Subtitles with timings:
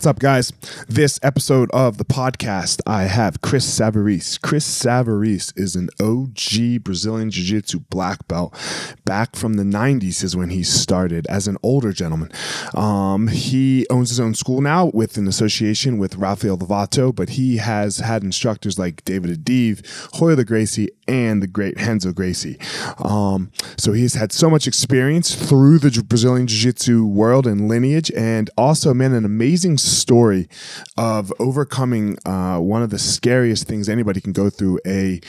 [0.00, 0.50] What's up, guys?
[0.88, 4.40] This episode of the podcast, I have Chris Savarese.
[4.40, 8.56] Chris Savarese is an OG Brazilian Jiu Jitsu black belt.
[9.04, 12.32] Back from the 90s is when he started as an older gentleman.
[12.74, 17.58] Um, he owns his own school now with an association with Rafael Lovato, but he
[17.58, 19.82] has had instructors like David Adiv,
[20.12, 22.58] Royler Gracie, and the great Renzo Gracie.
[22.98, 28.10] Um, so he's had so much experience through the Brazilian Jiu Jitsu world and lineage,
[28.16, 30.48] and also, man, an amazing story
[30.96, 35.20] of overcoming uh, one of the scariest things anybody can go through a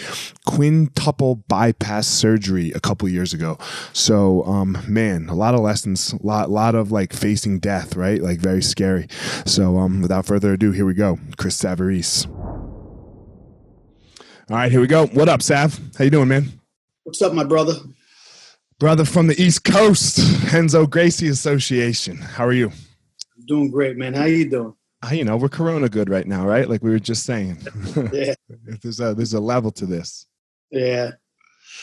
[0.45, 3.57] quintuple bypass surgery a couple years ago.
[3.93, 8.21] So, um, man, a lot of lessons, a lot, lot of like facing death, right?
[8.21, 9.07] Like very scary.
[9.45, 11.19] So, um, without further ado, here we go.
[11.37, 12.27] Chris Savarese.
[14.49, 15.07] All right, here we go.
[15.07, 15.79] What up, Sav?
[15.97, 16.59] How you doing, man?
[17.03, 17.75] What's up, my brother?
[18.79, 22.17] Brother from the East Coast, Renzo Gracie Association.
[22.17, 22.71] How are you?
[23.51, 24.13] Doing great, man.
[24.13, 24.73] How you doing?
[25.03, 26.69] Uh, you know, we're Corona good right now, right?
[26.69, 27.57] Like we were just saying.
[28.13, 28.33] Yeah,
[28.81, 30.25] there's a there's a level to this.
[30.69, 31.11] yeah,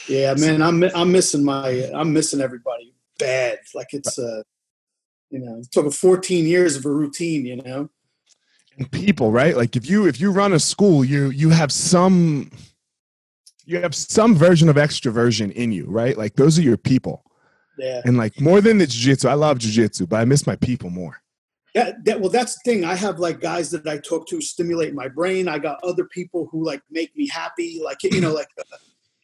[0.08, 0.62] yeah, man.
[0.62, 3.58] I'm I'm missing my I'm missing everybody bad.
[3.74, 4.42] Like it's uh,
[5.28, 7.44] you know, it took 14 years of a routine.
[7.44, 7.90] You know.
[8.78, 9.54] And people, right?
[9.54, 12.50] Like if you if you run a school, you you have some
[13.66, 16.16] you have some version of extroversion in you, right?
[16.16, 17.26] Like those are your people.
[17.76, 18.00] Yeah.
[18.06, 21.20] And like more than the jiu-jitsu, I love jiu-jitsu, but I miss my people more.
[21.74, 22.84] Yeah, that, well, that's the thing.
[22.84, 25.48] I have like guys that I talk to stimulate my brain.
[25.48, 27.80] I got other people who like make me happy.
[27.84, 28.76] Like you know, like uh,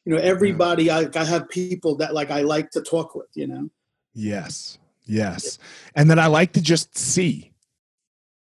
[0.05, 0.91] you know, everybody.
[0.91, 3.29] I, I have people that like I like to talk with.
[3.35, 3.71] You know.
[4.13, 4.79] Yes.
[5.07, 5.59] Yes.
[5.95, 7.53] And then I like to just see.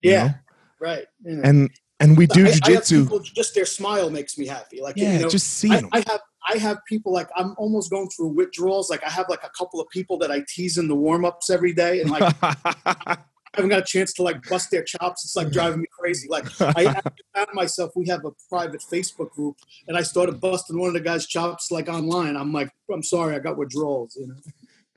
[0.02, 0.26] Yeah.
[0.26, 0.34] know?
[0.80, 1.06] Right.
[1.24, 1.70] And
[2.00, 3.02] and we do I- I have jiu-jitsu.
[3.04, 4.80] people, just their smile makes me happy.
[4.80, 5.90] Like Yeah, you know, just seeing I, them.
[5.92, 6.20] I have
[6.52, 8.90] I have people like I'm almost going through withdrawals.
[8.90, 11.50] Like I have like a couple of people that I tease in the warm ups
[11.50, 13.16] every day, and like I
[13.54, 15.24] haven't got a chance to like bust their chops.
[15.24, 16.28] It's like driving me crazy.
[16.28, 16.84] Like I
[17.34, 17.92] found myself.
[17.94, 19.56] We have a private Facebook group,
[19.88, 22.36] and I started busting one of the guys' chops like online.
[22.36, 24.16] I'm like, I'm sorry, I got withdrawals.
[24.18, 24.34] You know.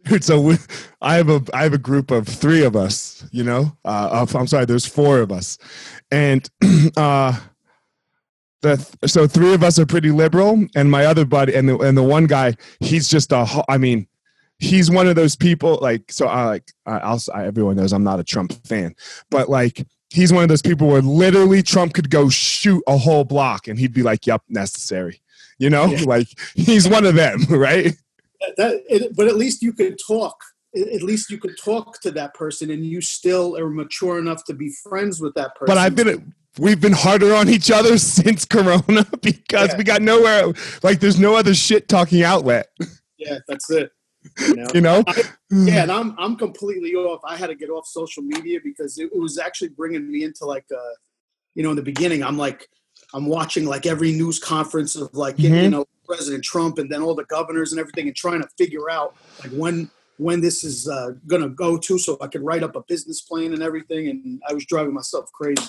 [0.05, 0.57] Dude, so we,
[1.01, 3.27] I have a I have a group of three of us.
[3.31, 5.57] You know, uh, I'm sorry, there's four of us,
[6.11, 6.49] and
[6.97, 7.37] uh,
[8.61, 11.97] the so three of us are pretty liberal, and my other buddy and the and
[11.97, 13.63] the one guy, he's just a.
[13.67, 14.07] I mean,
[14.59, 16.11] he's one of those people like.
[16.11, 18.95] So I like I, I'll I, everyone knows I'm not a Trump fan,
[19.29, 23.23] but like he's one of those people where literally Trump could go shoot a whole
[23.23, 25.21] block and he'd be like, "Yep, necessary."
[25.59, 26.03] You know, Yeah.
[26.05, 27.95] like he's one of them, right?
[28.57, 30.35] that, it, but at least you could talk.
[30.75, 34.53] At least you could talk to that person, and you still are mature enough to
[34.53, 35.67] be friends with that person.
[35.73, 39.77] But I've been we've been harder on each other since Corona because Yeah.
[39.77, 40.53] we got nowhere.
[40.83, 42.67] Like, there's no other shit talking outlet.
[43.17, 43.89] yeah, that's it.
[44.47, 44.67] You know?
[44.73, 45.03] You know?
[45.51, 47.21] yeah, and I'm I'm completely off.
[47.25, 50.65] I had to get off social media because it, was actually bringing me into like,
[50.75, 50.93] uh,
[51.55, 52.67] you know, in the beginning, I'm like,
[53.13, 55.69] I'm watching like every news conference of like, you Mhm.
[55.71, 59.15] know, President Trump and then all the governors and everything, and trying to figure out
[59.43, 62.83] like when when this is uh, gonna go to, so I could write up a
[62.87, 64.07] business plan and everything.
[64.09, 65.61] And I was driving myself crazy,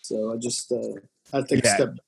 [0.00, 0.76] so I just uh,
[1.32, 1.72] had to take Yeah.
[1.72, 1.88] a step.
[1.90, 2.04] back.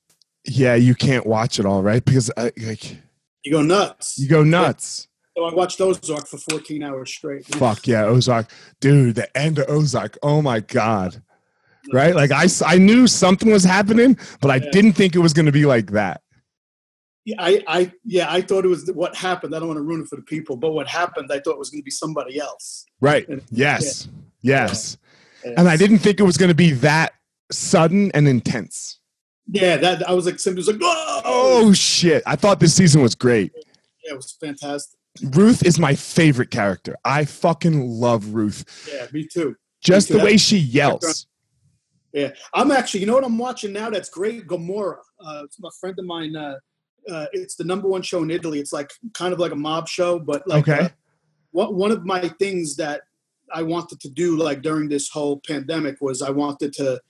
[0.46, 2.04] Yeah, you can't watch it all, right?
[2.04, 2.96] Because I, like
[3.44, 4.18] You go nuts.
[4.18, 5.08] you go nuts.
[5.36, 7.44] So I watched Ozark for 14 hours straight.
[7.46, 8.50] Fuck yeah, Ozark,
[8.80, 9.16] dude.
[9.16, 10.16] The end of Ozark.
[10.22, 11.20] Oh my god.
[11.92, 12.14] Right?
[12.14, 14.70] Like I, I knew something was happening, but I Yeah.
[14.70, 16.22] didn't think it was going to be like that.
[17.26, 19.54] Yeah, I, I, yeah, I thought it was what happened.
[19.54, 21.58] I don't want to ruin it for the people, but what happened, I thought it
[21.58, 22.84] was going to be somebody else.
[23.00, 23.26] Right?
[23.28, 24.08] And- Yes.
[24.42, 24.98] Yes.
[25.44, 25.54] Yeah.
[25.56, 27.14] And I didn't think it was going to be that
[27.50, 28.98] sudden and intense.
[29.50, 32.22] Yeah, that I was like, somebody was like, "Whoa!" Oh shit!
[32.24, 33.52] I thought this season was great.
[34.02, 34.98] yeah, it was fantastic.
[35.22, 36.96] Ruth is my favorite character.
[37.04, 38.88] I fucking love Ruth.
[38.92, 39.56] Yeah, me too.
[39.80, 40.18] Just too.
[40.18, 41.26] the way she yells.
[42.12, 43.90] Yeah, I'm actually, you know what I'm watching now?
[43.90, 44.46] That's great.
[44.46, 45.00] Gomorrah.
[45.20, 46.36] Uh, it's my friend of mine.
[46.36, 46.56] Uh,
[47.10, 48.60] uh, it's the number one show in Italy.
[48.60, 50.84] It's like kind of like a mob show, but like Okay.
[50.84, 50.88] uh,
[51.50, 53.02] one one of my things that
[53.52, 57.00] I wanted to do like during this whole pandemic was I wanted to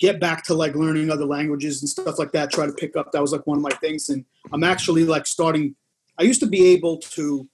[0.00, 2.50] get back to like learning other languages and stuff like that.
[2.50, 3.12] Try to pick up.
[3.12, 5.76] That was like one of my things, and I'm actually like starting.
[6.18, 7.48] I used to be able to.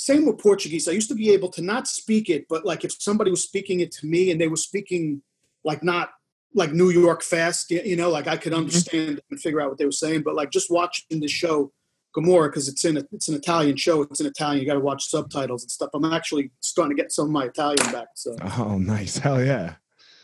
[0.00, 0.88] Same with Portuguese.
[0.88, 3.80] I used to be able to not speak it, but like if somebody was speaking
[3.80, 5.20] it to me and they were speaking
[5.62, 6.12] like not
[6.54, 8.62] like New York fast, you know, like I could mm-hmm.
[8.62, 10.22] understand and figure out what they were saying.
[10.22, 11.70] But like just watching the show
[12.14, 14.00] Gomorrah because it's in a, it's an Italian show.
[14.00, 14.62] It's in Italian.
[14.62, 15.90] You got to watch subtitles and stuff.
[15.92, 18.08] I'm actually starting to get some of my Italian back.
[18.14, 19.18] So, Oh, nice.
[19.18, 19.74] Hell yeah.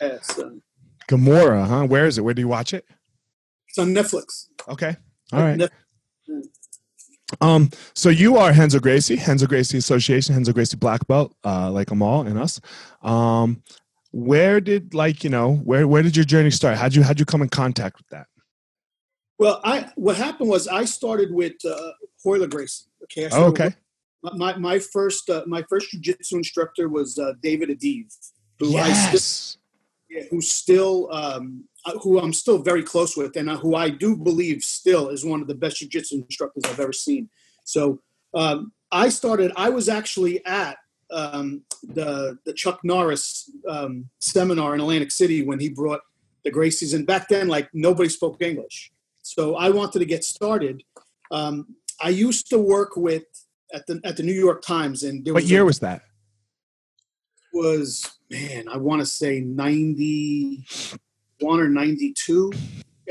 [0.01, 0.59] yeah, so
[1.07, 1.85] Gomorrah, huh?
[1.85, 2.23] Where is it?
[2.23, 2.87] Where do you watch it?
[3.69, 4.47] it's on Netflix.
[4.71, 4.97] Okay.
[5.35, 5.59] All right.
[5.59, 6.49] Netflix.
[7.41, 11.89] Um, so you are Renzo Gracie, Renzo Gracie Association, Renzo Gracie Black Belt, uh, like
[11.89, 12.61] them all and us.
[13.03, 13.63] Um,
[14.13, 16.79] where did like you know where where did your journey start?
[16.79, 18.27] How'd you how'd you come in contact with that?
[19.39, 21.91] Well, I what happened was I started with uh,
[22.25, 22.85] Royler Gracie.
[23.05, 23.29] Okay.
[23.33, 23.75] Oh, okay.
[24.23, 28.07] with- My my first uh, my first jiu-jitsu instructor was uh, David Adiv,
[28.59, 29.59] who I still Yes.
[30.09, 31.65] yeah, who's still um,
[32.03, 35.41] who I'm still very close with, and uh, who I do believe still is one
[35.41, 37.29] of the best jiu-jitsu instructors I've ever seen.
[37.65, 38.01] So
[38.35, 39.53] um, I started.
[39.57, 40.77] I was actually at
[41.11, 46.01] um, the the Chuck Norris um, seminar in Atlantic City when he brought
[46.45, 48.93] the Gracies, and back then, like nobody spoke English.
[49.23, 50.83] So I wanted to get started.
[51.31, 53.25] Um, I used to work with
[53.73, 56.03] at the at the New York Times, and there What year a, was that?
[57.53, 60.65] was man, I want to say ninety
[61.47, 62.53] one or ninety two.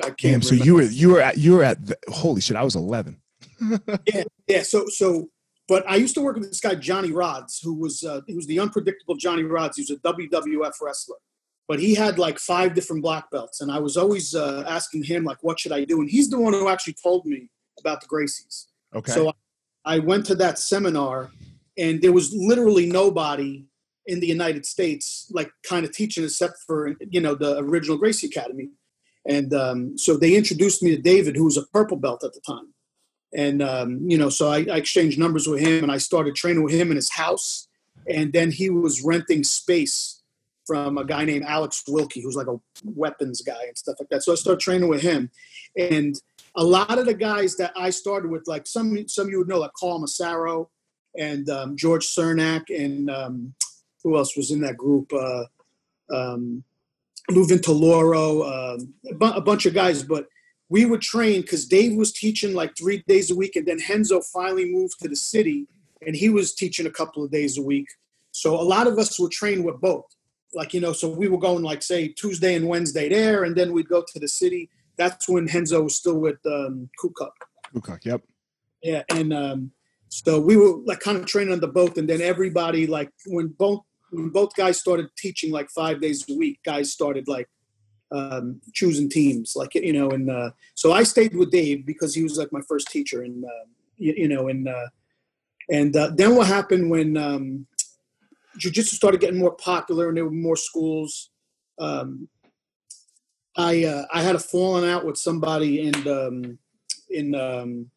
[0.04, 0.20] I can't.
[0.20, 0.42] Damn.
[0.42, 0.66] So remember.
[0.66, 2.58] you were you were at you were at the, holy shit.
[2.58, 3.18] I was eleven.
[4.06, 4.24] yeah.
[4.48, 4.64] Yeah.
[4.64, 5.30] So so,
[5.68, 8.48] but I used to work with this guy Johnny Rodz, who was uh, he was
[8.48, 9.76] the unpredictable Johnny Rodz.
[9.76, 11.18] He was a WWF wrestler,
[11.68, 15.24] but he had like five different black belts, and I was always uh, asking him
[15.24, 16.02] like, what should I do?
[16.02, 17.50] And he's the one who actually told me
[17.80, 18.66] about the Gracies.
[18.94, 19.12] Okay.
[19.12, 19.34] So
[19.86, 21.32] I went to that seminar,
[21.78, 23.66] and there was literally nobody
[24.06, 28.28] in the United States like kind of teaching except for you know the original Gracie
[28.28, 28.70] Academy,
[29.28, 32.42] and um, so they introduced me to David, who was a purple belt at the
[32.42, 32.74] time,
[33.34, 36.64] and um, you know so I, I exchanged numbers with him, and I started training
[36.64, 37.68] with him in his house,
[38.08, 40.22] and then he was renting space
[40.66, 44.24] from a guy named Alex Wilkie, who's like a weapons guy and stuff like that.
[44.24, 45.30] So I started training with him,
[45.78, 46.20] and
[46.56, 49.60] a lot of the guys that I started with, like some some you would know,
[49.60, 50.70] like Carl Massaro
[51.18, 53.54] and um, George Cernak, and um,
[54.06, 55.12] who else was in that group?
[55.12, 55.44] Uh,
[56.14, 56.64] um,
[57.30, 60.04] Lou Vintaloro, um, a, bu- a bunch of guys.
[60.04, 60.28] But
[60.70, 64.22] we would train because Dave was teaching like three days a week, and then Renzo
[64.22, 65.68] finally moved to the city,
[66.06, 67.88] and he was teaching a couple of days a week.
[68.32, 70.06] So a lot of us would train with both.
[70.54, 73.74] Like you know, so we were going like say Tuesday and Wednesday there, and then
[73.74, 77.32] we'd go to the city that's when Renzo was still with um, Kukuk.
[77.74, 78.22] Woodcock, Yep.
[78.82, 79.72] Yeah, and um,
[80.10, 83.48] so we were like kind of training on the boat, and then everybody like when
[83.48, 83.82] both
[84.16, 87.50] when both guys started teaching like five days a week, guys started like
[88.12, 92.24] um, choosing teams, like you know, and uh, so I stayed with Dave because he
[92.24, 93.66] was like my first teacher, and uh,
[93.98, 94.88] you, you know, and uh,
[95.70, 97.68] and uh, then what happened when um,
[98.58, 101.30] jiu-jitsu started getting more popular and there were more schools.
[101.80, 102.30] Um,
[103.58, 106.60] I uh, I had a falling out with somebody in um,
[107.10, 107.90] in um,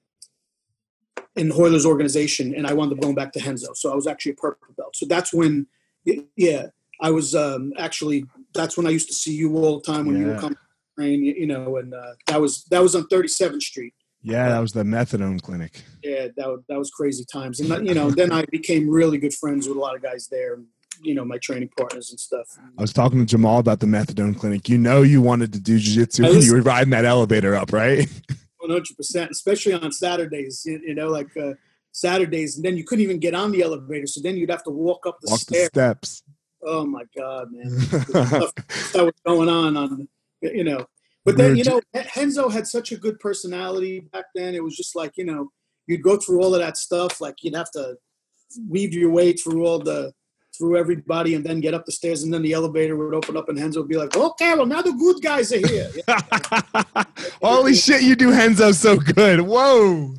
[1.38, 3.72] in Royler's organization, and I wound up going back to Renzo.
[3.74, 4.96] So I was actually a purple belt.
[4.96, 5.66] So that's when,
[6.36, 6.66] yeah,
[7.00, 8.24] I was um, actually
[8.54, 10.22] that's when I used to see you all the time when yeah.
[10.22, 10.56] you were coming
[10.98, 13.94] train, you, you know, and uh, that was that was on 37th Street.
[14.22, 15.84] Yeah, that was the methadone clinic.
[16.02, 19.32] Yeah, that was, that was crazy times, and you know, then I became really good
[19.32, 20.58] friends with a lot of guys there.
[21.00, 22.48] You know, my training partners and stuff.
[22.76, 24.68] I was talking to Jamal about the methadone clinic.
[24.68, 28.08] You know, you wanted to do jiu-jitsu when you were riding that elevator up, right?
[28.58, 30.64] One hundred percent, especially on Saturdays.
[30.66, 31.52] You, you know, like uh,
[31.92, 34.70] Saturdays, and then you couldn't even get on the elevator, so then you'd have to
[34.70, 35.70] walk up the, walk stairs.
[35.72, 36.22] the steps.
[36.62, 37.68] Oh my god, man!
[37.70, 38.52] that
[38.94, 40.08] was going on on
[40.42, 40.86] you know.
[41.24, 41.80] But then you know,
[42.16, 44.54] Renzo had such a good personality back then.
[44.54, 45.50] It was just like you know,
[45.86, 47.20] you'd go through all of that stuff.
[47.20, 47.96] Like you'd have to
[48.68, 50.12] weave your way through all the
[50.56, 53.48] through everybody and then get up the stairs and then the elevator would open up
[53.48, 55.90] and Renzo would be like, okay, well now the good guys are here.
[57.42, 59.40] Holy shit, you do Renzo so good.
[59.40, 60.14] Whoa.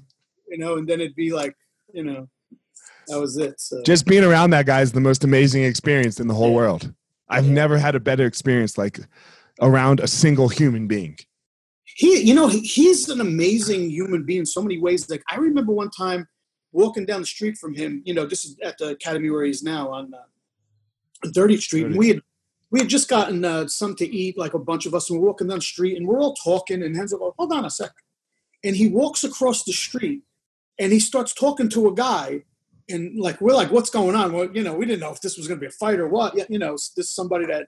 [0.50, 1.56] You know, and then it'd be like,
[1.94, 2.28] you know,
[3.08, 3.60] that was it.
[3.60, 3.82] So.
[3.84, 6.56] Just being around that guy is the most amazing experience in the whole yeah.
[6.56, 6.94] world.
[7.30, 7.54] I've yeah.
[7.54, 9.00] never had a better experience like
[9.62, 11.18] around a single human being.
[11.84, 15.10] He, you know, he's an amazing human being in so many ways.
[15.10, 16.28] Like I remember one time
[16.72, 19.64] walking down the street from him, you know, this is at the academy where he's
[19.64, 21.88] now on uh, 30th Street, 30th.
[21.88, 22.22] and we had
[22.72, 25.28] we had just gotten uh, something to eat, like a bunch of us, and we're
[25.28, 27.96] walking down the street, and we're all talking, and Renzo goes, "Hold on a second.
[28.64, 30.22] and he walks across the street,
[30.80, 32.44] and he starts talking to a guy,
[32.90, 35.38] and like we're like, "What's going on?" Well, you know, we didn't know if this
[35.38, 36.36] was going to be a fight or what.
[36.50, 37.68] You know, this is somebody that,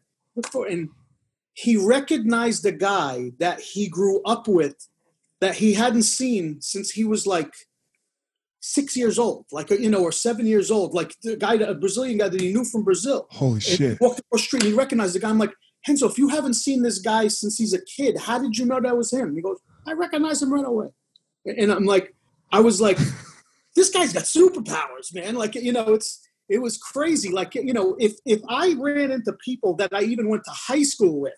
[0.70, 0.90] and
[1.54, 4.88] he recognized a guy that he grew up with
[5.42, 7.54] that he hadn't seen since he was like
[8.62, 12.18] six years old, like you know, or seven years old, like the guy, a Brazilian
[12.18, 13.28] guy that he knew from Brazil.
[13.32, 13.80] Holy and shit!
[13.80, 15.30] He walked across the street, and he recognized the guy.
[15.30, 15.54] I'm like,
[15.88, 18.80] Renzo, if you haven't seen this guy since he's a kid, how did you know
[18.80, 19.36] that was him?
[19.36, 20.88] he goes, I recognize him right away.
[21.46, 22.14] And I'm like,
[22.52, 22.98] I was like,
[23.76, 25.36] this guy's got superpowers, man.
[25.36, 27.32] Like you know, it's it was crazy.
[27.32, 30.84] Like you know, if if I ran into people that I even went to high
[30.84, 31.34] school with,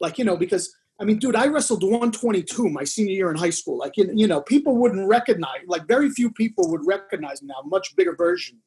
[0.00, 3.50] like you know, because I mean, dude, I wrestled 122 my senior year in high
[3.50, 3.78] school.
[3.78, 5.60] Like you know, people wouldn't recognize.
[5.66, 7.68] Like very few people would recognize me now.
[7.68, 8.58] Much bigger version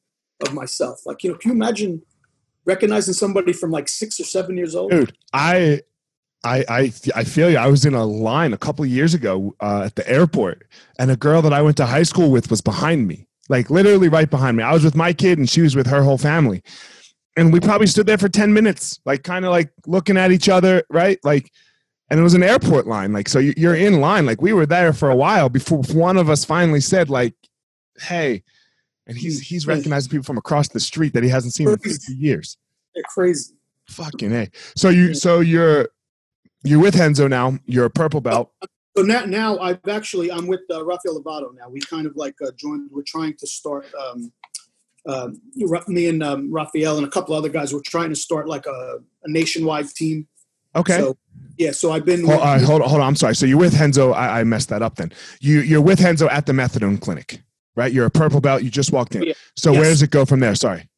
[0.46, 1.00] of myself.
[1.04, 2.02] Like you know, can you imagine
[2.64, 4.92] recognizing somebody from like six or seven years old?
[4.92, 5.82] Dude, I
[6.44, 7.58] I, I I feel you.
[7.58, 10.66] I was in a line a couple of years ago uh, at the airport,
[10.98, 14.08] and a girl that I went to high school with was behind me, like literally
[14.08, 14.62] right behind me.
[14.62, 16.62] I was with my kid, and she was with her whole family,
[17.36, 20.48] and we probably stood there for ten minutes, like kind of like looking at each
[20.48, 21.18] other, right?
[21.24, 21.52] Like,
[22.08, 24.24] and it was an airport line, like so you're in line.
[24.24, 27.34] Like we were there for a while before one of us finally said, like,
[28.00, 28.42] "Hey,"
[29.06, 32.14] and he's he's recognizing people from across the street that he hasn't seen in 50
[32.14, 32.56] years.
[32.94, 33.52] They're crazy.
[33.88, 34.48] Fucking a.
[34.74, 35.88] So you so you're
[36.62, 37.58] you're with Renzo now.
[37.66, 38.52] You're a purple belt.
[38.96, 41.68] So now, now I've actually I'm with uh, Rafael Lovato now.
[41.68, 42.90] We kind of like uh, joined.
[42.90, 43.86] We're trying to start.
[43.94, 44.32] Um,
[45.06, 45.28] uh,
[45.88, 48.98] me and um, Rafael and a couple other guys were trying to start like a,
[49.24, 50.26] a nationwide team.
[50.76, 50.98] Okay.
[50.98, 51.16] So,
[51.56, 51.70] yeah.
[51.70, 52.26] So I've been.
[52.26, 53.06] Hold, uh, hold, on, hold on.
[53.06, 53.34] I'm sorry.
[53.34, 54.12] So you're with Renzo.
[54.12, 54.96] I, I, messed that up.
[54.96, 57.42] Then you you're with Renzo at the methadone clinic,
[57.76, 57.92] right?
[57.92, 58.62] You're a purple belt.
[58.62, 59.22] You just walked in.
[59.22, 59.32] Yeah.
[59.56, 59.80] So yes.
[59.80, 60.54] where does it go from there?
[60.54, 60.89] Sorry.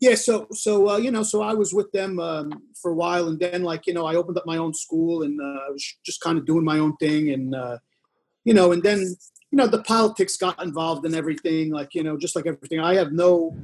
[0.00, 3.28] Yeah, so so uh, you know, so I was with them um, for a while,
[3.28, 5.96] and then like you know, I opened up my own school, and uh, I was
[6.04, 7.78] just kind of doing my own thing, and uh,
[8.44, 8.98] you know, and then
[9.50, 12.80] you know, the politics got involved in everything, like you know, just like everything.
[12.80, 13.56] I have no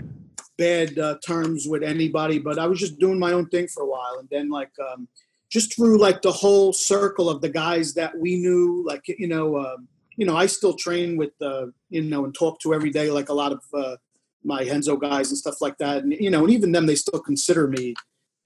[0.57, 3.87] bad uh, terms with anybody, but I was just doing my own thing for a
[3.87, 5.09] while, and then like um,
[5.51, 9.59] just through like the whole circle of the guys that we knew, like you know,
[9.59, 13.11] um, you know, I still train with uh, you know and talk to every day,
[13.11, 13.97] like a lot of uh,
[14.45, 16.03] my Renzo guys and stuff like that.
[16.03, 17.95] And you know, and even them, they still consider me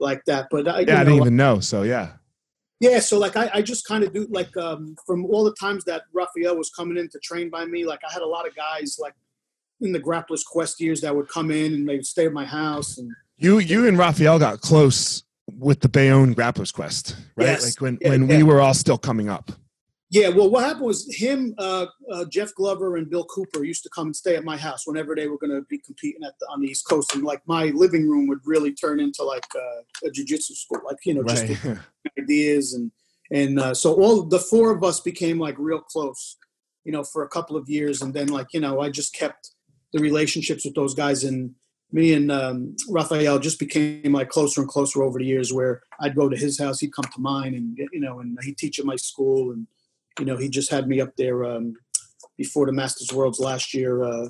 [0.00, 0.48] like that.
[0.50, 1.60] But I, yeah, know, I didn't even know.
[1.60, 2.12] So yeah.
[2.80, 5.84] Yeah, so like I, I just kind of do like um, from all the times
[5.84, 8.54] that Rafael was coming in to train by me, like I had a lot of
[8.54, 9.14] guys like
[9.80, 12.44] in the Grapplers Quest years that would come in and they would stay at my
[12.44, 12.98] house.
[12.98, 17.46] And you, you and Rafael got close with the Bayonne Grapplers Quest, right?
[17.46, 17.64] Yes.
[17.64, 18.36] Like when, yeah, when yeah.
[18.38, 19.52] we were all still coming up.
[20.14, 23.88] Yeah, well, what happened was him, uh, uh, Jeff Glover, and Bill Cooper used to
[23.88, 26.47] come and stay at my house whenever they were going to be competing at the,
[26.47, 30.06] on the East Coast, and like my living room would really turn into like uh,
[30.06, 31.49] a jujitsu school, like you know, right.
[31.49, 31.66] just
[32.21, 32.92] ideas and
[33.33, 36.37] and uh, so all the four of us became like real close,
[36.85, 39.50] you know, for a couple of years, and then like you know, I just kept
[39.92, 41.56] the relationships with those guys, and
[41.90, 45.52] me and um, Rafael just became like closer and closer over the years.
[45.52, 48.59] Where I'd go to his house, he'd come to mine, and you know, and he'd
[48.59, 49.66] teach at my school, and
[50.18, 51.75] you know, he just had me up there um,
[52.37, 54.28] before the Masters Worlds last year, uh,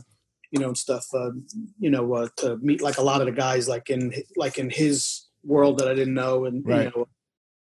[0.50, 1.06] you know, and stuff.
[1.12, 1.30] Uh,
[1.78, 4.70] you know, uh, to meet like a lot of the guys, like in like in
[4.70, 6.84] his world that I didn't know, and right.
[6.94, 7.08] you know,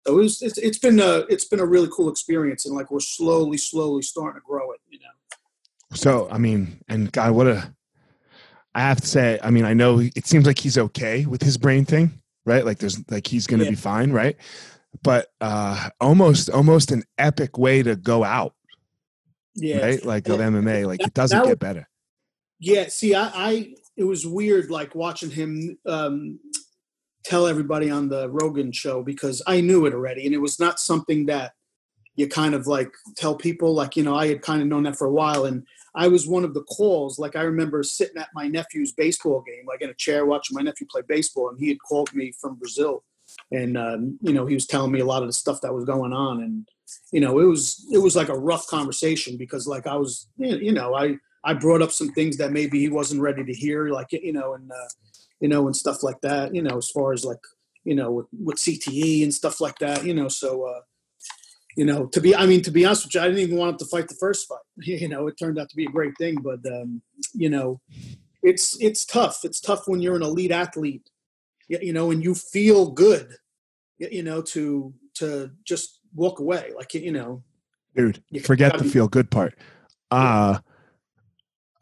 [0.06, 2.90] So it was, it's, it's been a it's been a really cool experience, and like
[2.90, 4.80] we're slowly, slowly starting to grow it.
[4.90, 5.96] You know.
[5.96, 7.74] So I mean, and God, what a
[8.74, 11.58] I have to say, I mean, I know it seems like he's okay with his
[11.58, 12.64] brain thing, right?
[12.64, 13.70] Like there's like he's gonna Yeah.
[13.70, 14.36] be fine, right?
[15.02, 18.54] But uh almost almost an epic way to go out,
[19.54, 19.84] Yeah.
[19.84, 20.04] right?
[20.04, 20.86] Like of MMA.
[20.86, 21.88] Like it doesn't get better.
[22.60, 26.38] Yeah, see, I, I it was weird like watching him um,
[27.24, 30.78] tell everybody on the Rogan show because I knew it already, and it was not
[30.78, 31.52] something that
[32.14, 33.74] you kind of like tell people.
[33.74, 36.28] Like you know, I had kind of known that for a while, and I was
[36.28, 37.18] one of the calls.
[37.18, 40.62] Like I remember sitting at my nephew's baseball game, like in a chair watching my
[40.62, 43.02] nephew play baseball, and he had called me from Brazil,
[43.50, 45.84] and um, you know he was telling me a lot of the stuff that was
[45.84, 46.68] going on, and
[47.12, 50.72] you know it was it was like a rough conversation because like I was you
[50.72, 54.12] know I I brought up some things that maybe he wasn't ready to hear, like
[54.12, 54.88] you know, and uh,
[55.40, 56.54] you know, and stuff like that.
[56.54, 57.40] You know, as far as like
[57.84, 60.04] you know, with, with CTE and stuff like that.
[60.04, 60.80] You know, so uh,
[61.76, 63.72] you know, to be, I mean, to be honest with you, I didn't even want
[63.72, 64.58] him to fight the first fight.
[64.76, 67.02] You know, it turned out to be a great thing, but um,
[67.34, 67.80] you know,
[68.42, 69.40] it's it's tough.
[69.44, 71.08] It's tough when you're an elite athlete.
[71.80, 73.34] You, know, and you feel good.
[73.98, 77.42] You know, to to just walk away, like you know,
[77.94, 79.58] Dude, You forget the be- feel good part.
[80.10, 80.58] Uh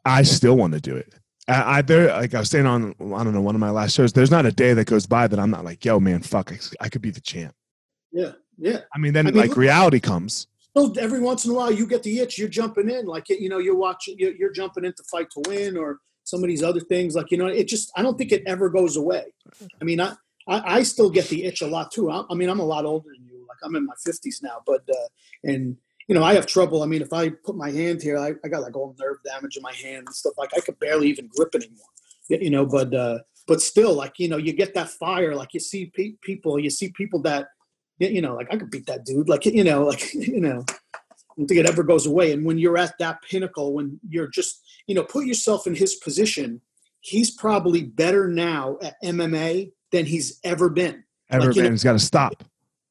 [0.04, 1.14] I still want to do it.
[1.48, 3.94] I, I there like I was saying on I don't know one of my last
[3.94, 4.12] shows.
[4.12, 6.58] There's not a day that goes by that I'm not like, yo, man, fuck, I,
[6.84, 7.54] I could be the champ.
[8.12, 8.80] yeah, yeah.
[8.94, 10.46] I mean, then I mean, like look- reality comes.
[10.70, 13.48] still every once in a while you get the itch you're jumping in like you
[13.48, 15.98] know you're watching you're, you're jumping in to fight to win or
[16.30, 18.68] some of these other things like you know it just i don't think it ever
[18.68, 19.24] goes away
[19.80, 20.14] i mean i
[20.48, 22.84] i, I still get the itch a lot too I, I mean i'm a lot
[22.84, 25.08] older than you like i'm in my 50s now but uh
[25.44, 25.76] and
[26.08, 28.48] you know i have trouble i mean if i put my hand here i, I
[28.48, 31.28] got like all nerve damage in my hand and stuff like i could barely even
[31.36, 31.86] grip anymore
[32.28, 35.60] you know but uh but still like you know you get that fire like you
[35.60, 37.48] see pe- people you see people that
[38.08, 39.28] you know, like I could beat that dude.
[39.28, 40.64] Like, you know, like, you know,
[41.40, 42.32] don't think it ever goes away.
[42.32, 45.94] And when you're at that pinnacle, when you're just, you know, put yourself in his
[45.96, 46.60] position,
[47.00, 51.04] he's probably better now at MMA than he's ever been.
[51.30, 52.44] Ever Like, you know- has got to stop.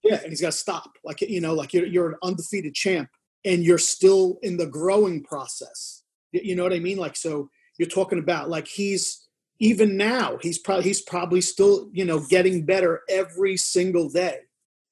[0.03, 0.19] Yeah.
[0.21, 0.91] And he's got to stop.
[1.03, 3.09] Like, you know, like you're, you're an undefeated champ
[3.45, 6.03] and you're still in the growing process.
[6.31, 6.97] You know what I mean?
[6.97, 9.27] Like, so you're talking about like he's,
[9.59, 14.39] even now, he's probably, he's probably still, you know, getting better every single day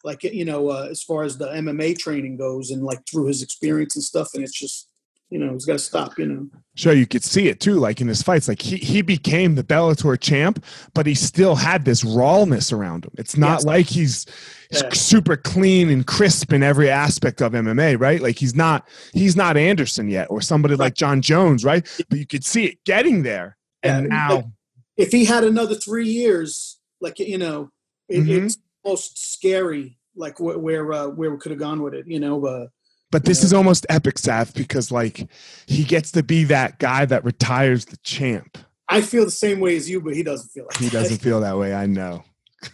[0.08, 3.44] like you know uh, as far as the MMA training goes and like through his
[3.44, 4.88] experience and stuff and it's just
[5.30, 8.02] you know he's got to stop you know Sure, you could see it too, like
[8.02, 8.48] in his fights.
[8.48, 13.14] Like he he became the Bellator champ, but he still had this rawness around him.
[13.18, 13.66] It's not Yes.
[13.66, 14.26] like he's
[14.72, 14.94] Yeah.
[14.94, 18.22] super clean and crisp in every aspect of MMA, right?
[18.22, 21.84] Like he's not he's not Anderson yet, or somebody like Jon Jones, right?
[22.10, 23.58] But you could see it getting there.
[23.82, 24.52] And Yeah, now,
[24.98, 27.72] if he had another three years like you know
[28.08, 28.46] it, Mhm.
[28.46, 32.20] it's almost scary like where where, uh, where we could have gone with it you
[32.20, 32.68] know uh,
[33.12, 33.46] but this Yeah.
[33.46, 35.30] is almost epic, Seth, because like
[35.66, 38.58] he gets to be that guy that retires the champ.
[38.90, 40.92] I feel the same way as you but he doesn't feel like He that.
[41.04, 41.74] doesn't feel that way.
[41.74, 42.26] I know.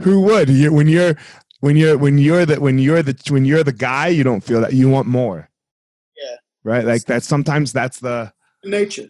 [0.00, 0.48] Who would?
[0.50, 1.16] You, when you're
[1.60, 4.60] when you're when you're the when you're the when you're the guy, you don't feel
[4.60, 4.72] that.
[4.74, 5.48] You want more.
[6.16, 6.36] Yeah.
[6.64, 6.84] Right.
[6.84, 7.22] Like that.
[7.22, 8.32] Sometimes that's the
[8.64, 9.08] nature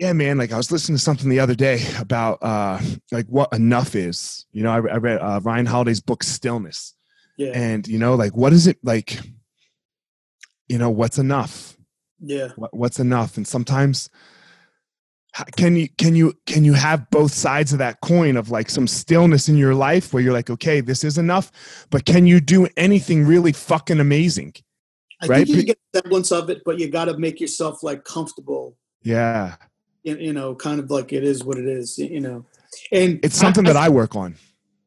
[0.00, 0.38] yeah, man.
[0.38, 2.80] Like I was listening to something the other day about uh
[3.12, 4.46] like what enough is.
[4.52, 6.94] You know, I, I read uh, Ryan Holiday's book Stillness,
[7.36, 9.20] yeah and you know, like what is it like?
[10.68, 11.76] You know, what's enough?
[12.20, 14.10] yeah what, what's enough and sometimes
[15.56, 18.86] can you can you can you have both sides of that coin of like some
[18.86, 22.68] stillness in your life where you're like okay this is enough but can you do
[22.76, 24.52] anything really fucking amazing
[25.22, 27.40] I Right, think you can get a semblance of it but you got to make
[27.40, 29.56] yourself like comfortable yeah
[30.02, 32.44] you, know kind of like it is what it is you know
[32.92, 34.34] and it's something that i work on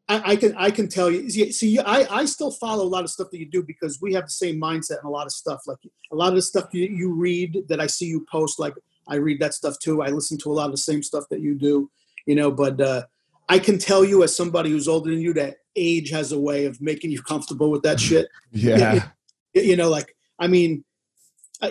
[0.10, 1.30] I, I can I can tell you.
[1.30, 4.14] See, see, I I still follow a lot of stuff that you do because we
[4.16, 5.62] have the same mindset and a lot of stuff.
[5.66, 5.78] Like
[6.12, 8.74] a lot of the stuff you, you read that I see you post, like
[9.08, 10.02] I read that stuff too.
[10.02, 11.90] I listen to a lot of the same stuff that you do,
[12.26, 12.52] you know.
[12.52, 13.04] But uh,
[13.48, 16.66] I can tell you, as somebody who's older than you, that age has a way
[16.66, 18.28] of making you comfortable with that shit.
[18.52, 19.08] yeah
[19.54, 20.84] you know like i mean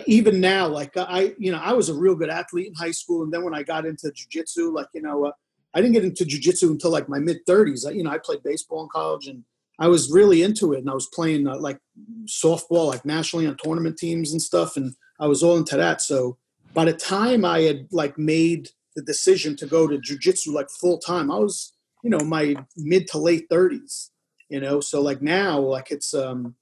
[0.07, 3.23] even now like i you know i was a real good athlete in high school
[3.23, 5.31] and then when i got into jiu-jitsu like you know uh,
[5.73, 8.43] i didn't get into jiu-jitsu until like my mid 30s I, you know i played
[8.43, 9.43] baseball in college and
[9.79, 11.79] i was really into it and i was playing uh, like
[12.25, 16.01] softball like nationally on tournament teams and stuff and i was all into that.
[16.01, 16.37] So
[16.73, 20.97] by the time i had like made the decision to go to jiu-jitsu like full
[20.97, 24.09] time i was you know my mid to late 30s
[24.53, 24.79] you know?
[24.79, 26.55] So like now like it's um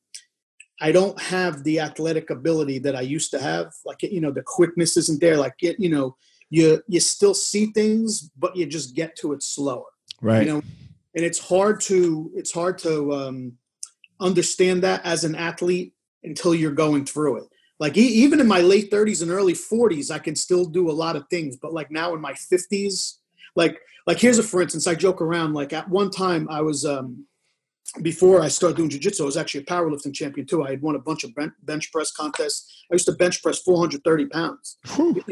[0.81, 3.71] I don't have the athletic ability that I used to have.
[3.85, 5.37] Like you know, the quickness isn't there.
[5.37, 6.17] Like it, you know,
[6.49, 9.85] you you still see things, but you just get to it slower.
[10.21, 10.61] right You know,
[11.15, 13.53] and it's hard to it's hard to um,
[14.19, 17.49] understand that as an athlete until you're going through it.
[17.79, 20.91] Like e- even in my late 30s and early 40s, I can still do a
[20.91, 21.57] lot of things.
[21.57, 23.17] But like now in my 50s,
[23.55, 25.53] like like here's a for instance, I joke around.
[25.53, 27.25] Like at one time, I was um,
[28.01, 30.63] before I started doing jujitsu, I was actually a powerlifting champion too.
[30.63, 31.31] I had won a bunch of
[31.63, 32.85] bench press contests.
[32.91, 34.77] I used to bench press 430 pounds.
[34.95, 35.23] Whew.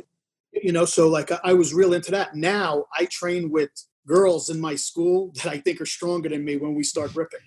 [0.51, 2.35] You know, so like I was real into that.
[2.35, 3.69] Now I train with
[4.07, 7.39] girls in my school that I think are stronger than me when we start ripping.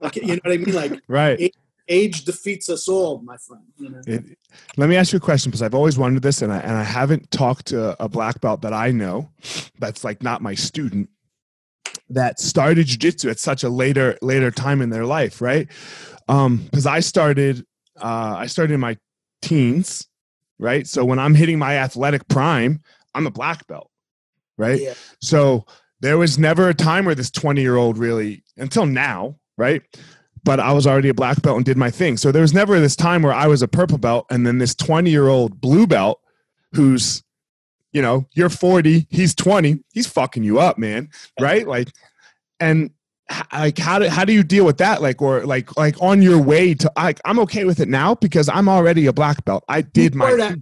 [0.00, 0.74] Like, you know what I mean?
[0.74, 1.52] Like, right.
[1.88, 3.64] Age, defeats us all, my friend.
[3.76, 4.00] You know?
[4.06, 4.38] it,
[4.76, 6.84] let me ask you a question because I've always wondered this, and I and I
[6.84, 9.28] haven't talked to a black belt that I know
[9.80, 11.10] that's like not my student
[12.08, 15.68] that started jujitsu at such a later later time in their life, right?
[16.26, 17.64] Because um, I started
[18.00, 18.96] uh, I started in my
[19.42, 20.08] teens,
[20.58, 20.86] right?
[20.86, 22.80] So when I'm hitting my athletic prime,
[23.14, 23.90] I'm a black belt,
[24.56, 24.80] right?
[24.80, 24.94] Yeah.
[25.20, 25.64] So
[26.00, 29.82] there was never a time where this 20 year old really until now right
[30.42, 32.80] but i was already a black belt and did my thing so there was never
[32.80, 35.86] this time where i was a purple belt and then this 20 year old blue
[35.86, 36.20] belt
[36.72, 37.22] who's
[37.92, 41.08] you know you're 40 he's 20 he's fucking you up man
[41.40, 41.88] right like
[42.58, 42.90] and
[43.52, 46.40] like how do how do you deal with that like or like like on your
[46.40, 49.80] way to like i'm okay with it now because i'm already a black belt i
[49.80, 50.56] did my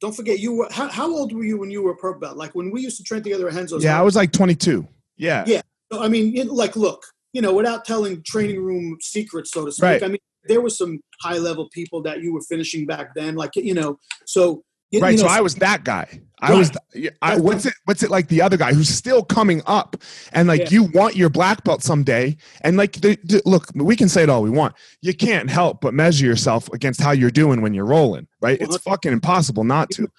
[0.00, 2.36] don't forget, you were how, how, old were you when you were a purple belt?
[2.36, 3.84] Like when we used to train together at Renzo's.
[3.84, 4.86] Yeah, I was like 22.
[5.16, 5.44] Yeah.
[5.46, 5.60] Yeah.
[5.92, 8.64] I mean, it, like, look, you know, without telling training mm-hmm.
[8.64, 9.82] room secrets, so to speak.
[9.82, 10.02] Right.
[10.02, 13.54] I mean, there were some high level people that you were finishing back then, like
[13.56, 13.98] you know.
[14.26, 15.10] So you, right.
[15.10, 16.20] You know, so I was that guy.
[16.42, 16.58] I right.
[16.58, 16.72] was.
[17.20, 17.74] I, what's it?
[17.84, 18.28] What's it like?
[18.28, 19.96] The other guy who's still coming up,
[20.32, 20.68] and like yeah.
[20.70, 24.30] you want your black belt someday, and like the, the, look, we can say it
[24.30, 24.74] all we want.
[25.02, 28.26] You can't help but measure yourself against how you're doing when you're rolling.
[28.40, 28.60] Right?
[28.60, 28.90] It's uh-huh.
[28.92, 30.10] fucking impossible not to.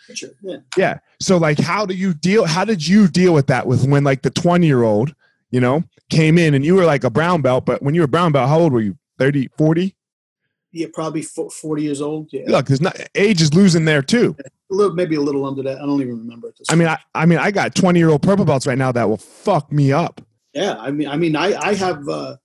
[0.42, 0.58] Yeah.
[0.78, 1.00] yeah.
[1.20, 2.46] So like, how do you deal?
[2.46, 3.66] How did you deal with that?
[3.66, 5.16] With when like the 20 year old,
[5.50, 8.08] you know, came in and you were like a brown belt, but when you were
[8.08, 8.98] brown belt, how old were you?
[9.18, 9.96] 30, 40?
[10.72, 12.30] Yeah, probably 40 years old.
[12.32, 12.44] Yeah.
[12.48, 14.36] Look, there's not age is losing there too.
[14.40, 15.78] A little, maybe a little under that.
[15.78, 16.68] I don't even remember at this.
[16.70, 19.08] I mean, I, I mean, I got 20 year old purple belts right now that
[19.08, 20.22] will fuck me up.
[20.54, 22.38] Yeah, I mean, I mean, I, I have, uh,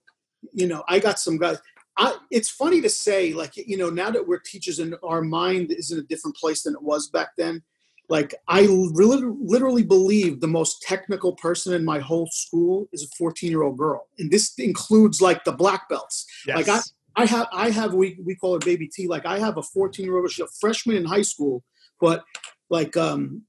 [0.52, 1.58] you know, I got some guys.
[1.96, 5.72] I, it's funny to say, like, you know, now that we're teachers and our mind
[5.72, 7.62] is in a different place than it was back then.
[8.08, 8.60] Like, I
[8.92, 13.62] really, literally believe the most technical person in my whole school is a 14 year
[13.62, 16.26] old girl, and this includes like the black belts.
[16.46, 16.56] Yes.
[16.56, 16.80] Like, I,
[17.16, 19.09] I have I have we we call her baby T.
[19.09, 21.64] Like I have a 14 year old, she's a freshman in high school,
[22.00, 22.24] but
[22.68, 23.42] like um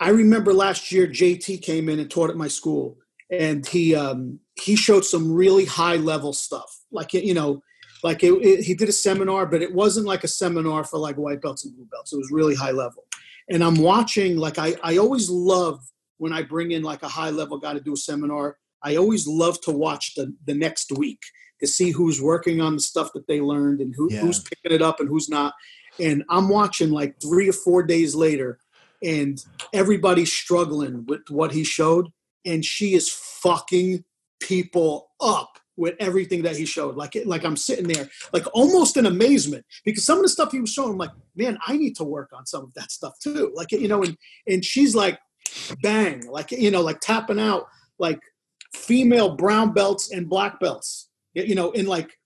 [0.00, 2.98] I remember last year JT came in and taught at my school
[3.30, 6.80] and he um he showed some really high level stuff.
[6.90, 7.62] Like you know,
[8.02, 11.16] like it, it, he did a seminar, but it wasn't like a seminar for like
[11.16, 12.12] white belts and blue belts.
[12.12, 13.04] It was really high level.
[13.48, 15.80] And I'm watching like I I always love
[16.18, 18.58] when I bring in like a high level guy to do a seminar.
[18.84, 21.20] I always love to watch the the next week
[21.60, 24.20] to see who's working on the stuff that they learned and who, yeah.
[24.20, 25.54] who's picking it up and who's not.
[26.00, 28.58] And I'm watching like three or four days later,
[29.02, 29.42] and
[29.72, 32.08] everybody's struggling with what he showed,
[32.44, 34.04] and she is fucking
[34.40, 36.96] people up with everything that he showed.
[36.96, 40.60] Like, like I'm sitting there, like almost in amazement because some of the stuff he
[40.60, 43.52] was showing, I'm like, man, I need to work on some of that stuff too.
[43.54, 44.16] Like, you know, and
[44.48, 45.18] and she's like,
[45.82, 47.66] bang, like you know, like tapping out
[47.98, 48.20] like
[48.74, 52.18] female brown belts and black belts you know, in like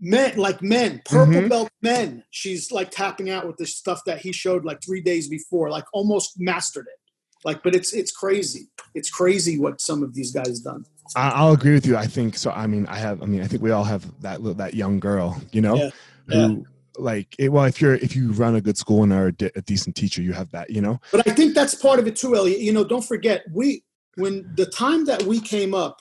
[0.00, 1.48] men, like men, purple mm-hmm.
[1.48, 2.24] belt men.
[2.30, 5.84] She's like tapping out with the stuff that he showed like three days before, like
[5.92, 6.98] almost mastered it.
[7.44, 8.68] Like, but it's it's crazy.
[8.94, 10.86] It's crazy what some of these guys done.
[11.16, 11.96] I'll agree with you.
[11.96, 12.50] I think so.
[12.50, 13.22] I mean, I have.
[13.22, 15.90] I mean, I think we all have that little, that young girl, you know, yeah.
[16.28, 16.56] who yeah.
[16.96, 19.58] like it, well, if you're if you run a good school and are a, de-
[19.58, 21.00] a decent teacher, you have that, you know.
[21.12, 22.60] But I think that's part of it too, Elliot.
[22.60, 23.83] You know, don't forget we
[24.16, 26.00] when the time that we came up,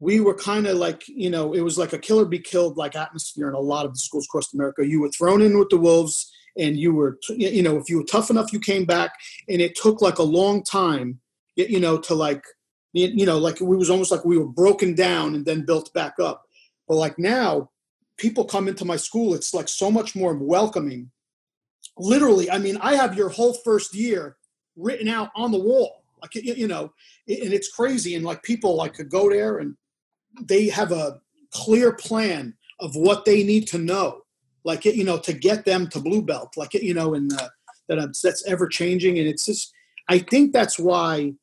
[0.00, 2.96] we were kind of like, you know, it was like a killer be killed like
[2.96, 4.86] atmosphere in a lot of the schools across America.
[4.86, 8.04] You were thrown in with the wolves, and you were, you know, if you were
[8.04, 9.12] tough enough, you came back,
[9.48, 11.20] and it took like a long time,
[11.56, 12.44] you know, to like,
[12.92, 16.14] you know, like we was almost like we were broken down and then built back
[16.20, 16.44] up.
[16.86, 17.70] But like now,
[18.18, 21.10] people come into my school, it's like so much more welcoming.
[21.96, 24.36] Literally, I mean, I have your whole first year
[24.76, 26.92] written out on the wall, like you know,
[27.28, 28.14] and it's crazy.
[28.14, 29.76] And like people like could go there and
[30.40, 31.20] they have a
[31.52, 34.22] clear plan of what they need to know,
[34.64, 37.48] like you know, to get them to blue belt, like you know, and uh,
[37.88, 39.72] that that's ever changing, and it's just
[40.08, 41.34] I think that's why,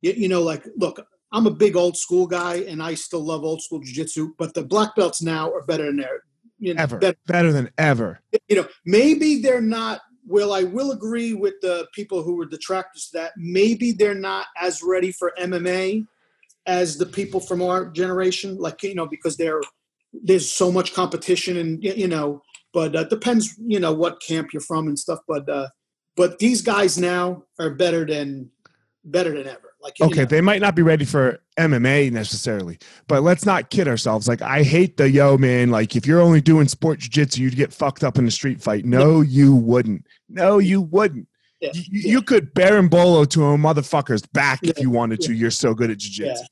[0.00, 3.62] you know, like look, I'm a big old school guy, and I still love old
[3.62, 6.22] school jiu-jitsu, but the black belts now are better than there,
[6.58, 8.20] you know, ever better, better than ever.
[8.48, 10.00] You know, maybe they're not.
[10.28, 14.82] Well, I will agree with the people who were detractors that maybe they're not as
[14.82, 16.06] ready for MMA
[16.66, 18.58] as the people from our generation.
[18.58, 19.62] Like you know, because there
[20.12, 22.42] there's so much competition, and you know,
[22.74, 25.20] but uh, depends you know what camp you're from and stuff.
[25.26, 25.68] But uh,
[26.14, 28.50] but these guys now are better than
[29.04, 29.67] better than ever.
[29.80, 33.86] Like Okay, know, they might not be ready for MMA necessarily, but let's not kid
[33.86, 34.26] ourselves.
[34.26, 35.70] Like, I hate the yo, man.
[35.70, 38.84] Like, if you're only doing sport jiu-jitsu, you'd get fucked up in a street fight.
[38.84, 40.04] No, you wouldn't.
[40.28, 41.28] No, you wouldn't.
[41.60, 42.10] Yeah, You, yeah.
[42.12, 45.32] you could bolo to a motherfucker's back if you wanted to.
[45.32, 46.42] You're so good at jiu-jitsu.
[46.42, 46.46] Yeah.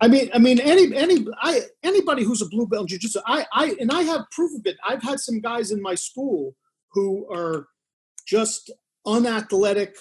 [0.00, 3.46] I mean, I mean, any any I anybody who's a blue belt in jiu-jitsu, I
[3.52, 4.76] I and I have proof of it.
[4.86, 6.54] I've had some guys in my school
[6.92, 7.68] who are
[8.26, 8.70] just
[9.06, 9.96] unathletic,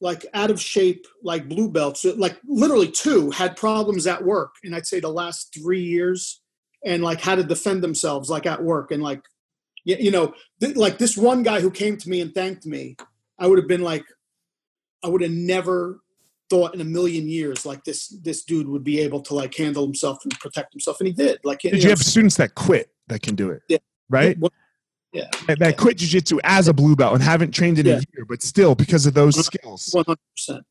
[0.00, 2.04] like out of shape, like blue belts.
[2.04, 6.40] Uh, like literally two had problems at work, and I'd say the last three years,
[6.84, 9.22] and like how to defend themselves, like at work, and like
[9.84, 12.96] you, you know, th- like this one guy who came to me and thanked me,
[13.38, 14.04] I would have been like,
[15.02, 16.00] I would have never
[16.50, 19.84] thought in a million years like this this dude would be able to like handle
[19.84, 23.20] himself and protect himself and he did like Did you have students that quit that
[23.20, 23.62] can do it?
[23.68, 23.78] Yeah.
[24.08, 24.38] Right?
[25.12, 25.28] Yeah.
[25.46, 27.94] That, that quit jiu-jitsu as a blue belt and haven't trained in Yeah.
[27.94, 29.90] a year, but still because of those skills.
[29.94, 30.16] 100%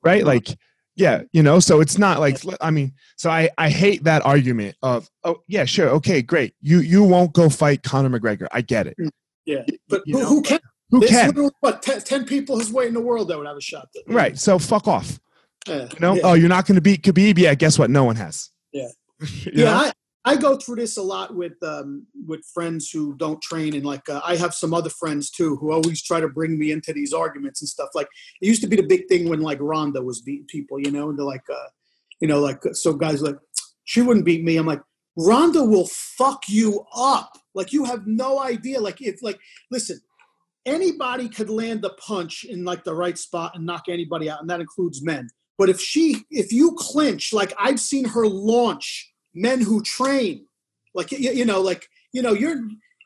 [0.04, 0.24] right?
[0.26, 0.56] Like
[0.98, 4.76] yeah you know so it's not like i mean so i i hate that argument
[4.82, 6.56] of oh yeah sure okay great.
[6.60, 8.48] You you won't go fight conor mcgregor.
[8.52, 8.98] I get it.
[9.00, 9.10] Mm.
[9.46, 9.64] Yeah.
[9.88, 10.60] But you who, who can?
[10.90, 11.52] who There's can?
[11.60, 14.38] what 10, 10 people his weight in the world that would have a shot right
[14.40, 15.20] so fuck off.
[15.68, 16.16] Yeah, you know?
[16.16, 16.22] Yeah.
[16.24, 17.38] oh you're not going to beat khabib?
[17.38, 17.92] Yeah guess what?
[17.92, 18.50] No one has.
[18.74, 18.88] Yeah.
[19.54, 19.74] Yeah know?
[19.76, 19.92] I,
[20.28, 24.10] I go through this a lot with um, with friends who don't train and like
[24.10, 27.14] uh, I have some other friends too who always try to bring me into these
[27.14, 28.10] arguments and stuff like
[28.42, 31.10] it used to be the big thing when like Ronda was beating people you know
[31.10, 31.70] and they're like uh,
[32.20, 33.38] you know like so guys like
[33.86, 34.58] she wouldn't beat me.
[34.58, 34.82] I'm like
[35.16, 37.38] Ronda will fuck you up.
[37.56, 38.82] Like you have no idea.
[38.82, 39.40] Like if like
[39.72, 40.02] listen
[40.66, 44.50] anybody could land a punch in like the right spot and knock anybody out and
[44.50, 45.30] that includes men.
[45.58, 50.46] But if she if you clinch like I've seen her launch men who train.
[50.94, 52.58] Like you, you know like you know you're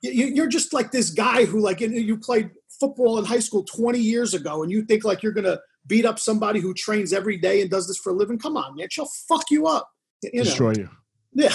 [0.01, 3.63] you- you're just like this guy who like you you played football in high school
[3.63, 7.37] 20 years ago and you think like you're gonna beat up somebody who trains every
[7.37, 8.39] day and does this for a living?
[8.39, 9.89] Come on man she'll fuck you up
[10.23, 10.43] you know.
[10.43, 10.89] Destroy you.
[11.33, 11.49] Yeah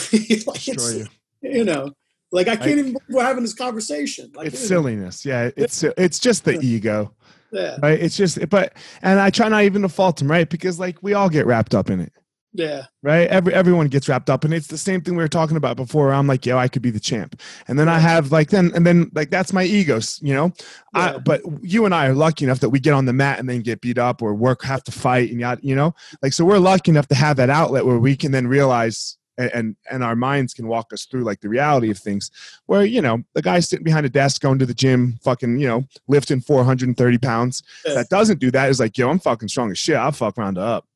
[0.46, 1.06] like destroy you.
[1.42, 1.92] you know
[2.32, 5.50] like i can't even believe we're having this conversation like it's you know, silliness yeah
[5.54, 7.14] it's it's just the ego
[7.52, 7.76] yeah.
[7.82, 8.00] right?
[8.00, 10.48] It's just but and i try not even to fault him right?
[10.48, 12.12] Because like we all get wrapped up in it
[12.52, 13.28] yeah right?
[13.28, 16.12] Every everyone gets wrapped up, and it's the same thing we were talking about before.
[16.12, 18.86] I'm like, yo, I could be the champ, and then I have like then and
[18.86, 20.52] then like that's my egos, you know.
[20.94, 23.48] I, but you and I are lucky enough that we get on the mat and
[23.48, 26.44] then get beat up or work, have to fight, and yada, you know, like so
[26.44, 29.18] we're lucky enough to have that outlet where we can then realize.
[29.38, 32.30] And, and and our minds can walk us through like the reality of things
[32.64, 35.68] where you know the guy sitting behind a desk going to the gym fucking you
[35.68, 37.92] know lifting 430 pounds Yeah.
[37.96, 40.56] that doesn't do that is like yo i'm fucking strong as shit i'll fuck round
[40.56, 40.86] up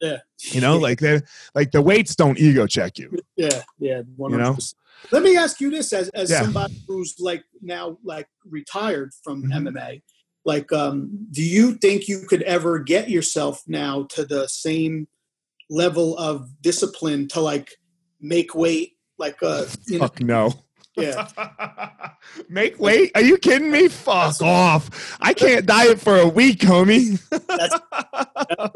[0.00, 0.18] Yeah.
[0.52, 1.20] you know like they
[1.54, 4.56] like the weights don't ego check you Yeah, yeah, one You know?
[5.12, 6.42] Let me ask you this: as as Yeah.
[6.42, 9.52] somebody who's like now like retired from Mhm.
[9.72, 10.02] MMA,
[10.44, 15.06] like, um, do you think you could ever get yourself now to the same
[15.70, 17.70] level of discipline to like
[18.20, 20.52] make weight, like, uh, you know, Fuck no.
[20.96, 21.28] yeah,
[22.48, 23.12] Make weight?
[23.14, 23.86] Are you kidding me?
[23.86, 25.16] Fuck off.
[25.20, 27.20] I can't diet for a week, homie.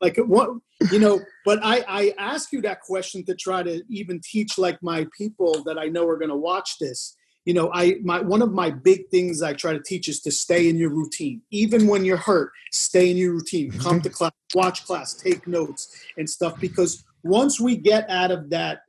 [0.00, 0.50] like what
[0.92, 4.82] you know but i i ask you that question to try to even teach like
[4.82, 7.16] my people that i know are going to watch this.
[7.44, 10.30] You know i my one of my big things i try to teach is to
[10.30, 11.40] stay in your routine.
[11.50, 13.70] Even when you're hurt stay in your routine.
[13.70, 18.50] Come to class watch class take notes and stuff because once we get out of
[18.50, 18.82] that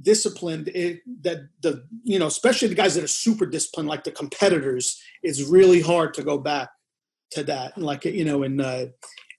[0.00, 4.10] disciplined it, that the you know especially the guys that are super disciplined like the
[4.10, 6.70] competitors it's really hard to go back
[7.30, 8.86] to that and like you know and uh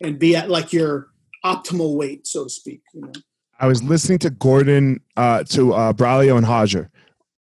[0.01, 1.09] and be at like your
[1.45, 3.11] optimal weight so to speak you know
[3.59, 6.89] I was listening to Gordon, uh, to uh, Braulio and Roger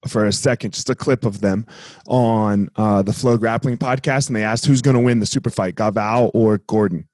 [0.08, 1.66] for a second, just a clip of them
[2.06, 5.50] on uh, the Flow Grappling podcast, and they asked who's going to win the super
[5.50, 7.08] fight, Galvão or Gordon.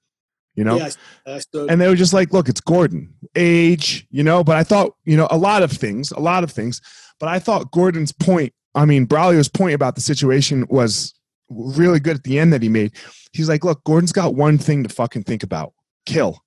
[0.55, 0.90] You know, yeah
[1.27, 4.45] I, I and they were just like, look, it's Gordon, age, you know.
[4.45, 6.81] But I thought, you know, a lot of things, a lot of things.
[7.18, 11.14] But I thought Gordon's point, I mean, Braulio's point about the situation was
[11.49, 12.92] really good at the end that he made.
[13.33, 15.73] He's like, look, Gordon's got one thing to fucking think about:
[16.05, 16.42] kill.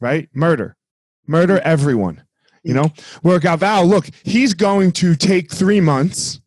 [0.00, 0.28] Right?
[0.34, 0.76] Murder,
[1.26, 2.22] murder everyone.
[2.62, 6.40] You know, where Galvão, look, he's going to take three months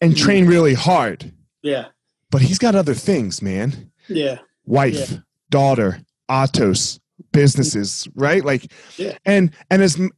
[0.00, 0.18] and Mhm.
[0.18, 1.86] train really hard, yeah
[2.30, 5.18] but he's got other things, man yeah wife, Yeah.
[5.50, 6.98] daughter, Atos,
[7.32, 8.44] businesses, right?
[8.44, 9.16] Like, Yeah.
[9.24, 10.10] and and as you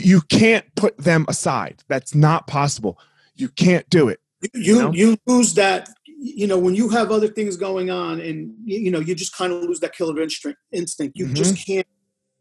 [0.00, 1.82] you can't put them aside.
[1.88, 2.98] That's not possible.
[3.34, 4.20] You can't do it.
[4.54, 4.92] you know?
[4.92, 5.88] you lose that
[6.22, 9.52] you know when you have other things going on and you, know you just kind
[9.52, 11.86] of lose that killer instinct instinct you just can't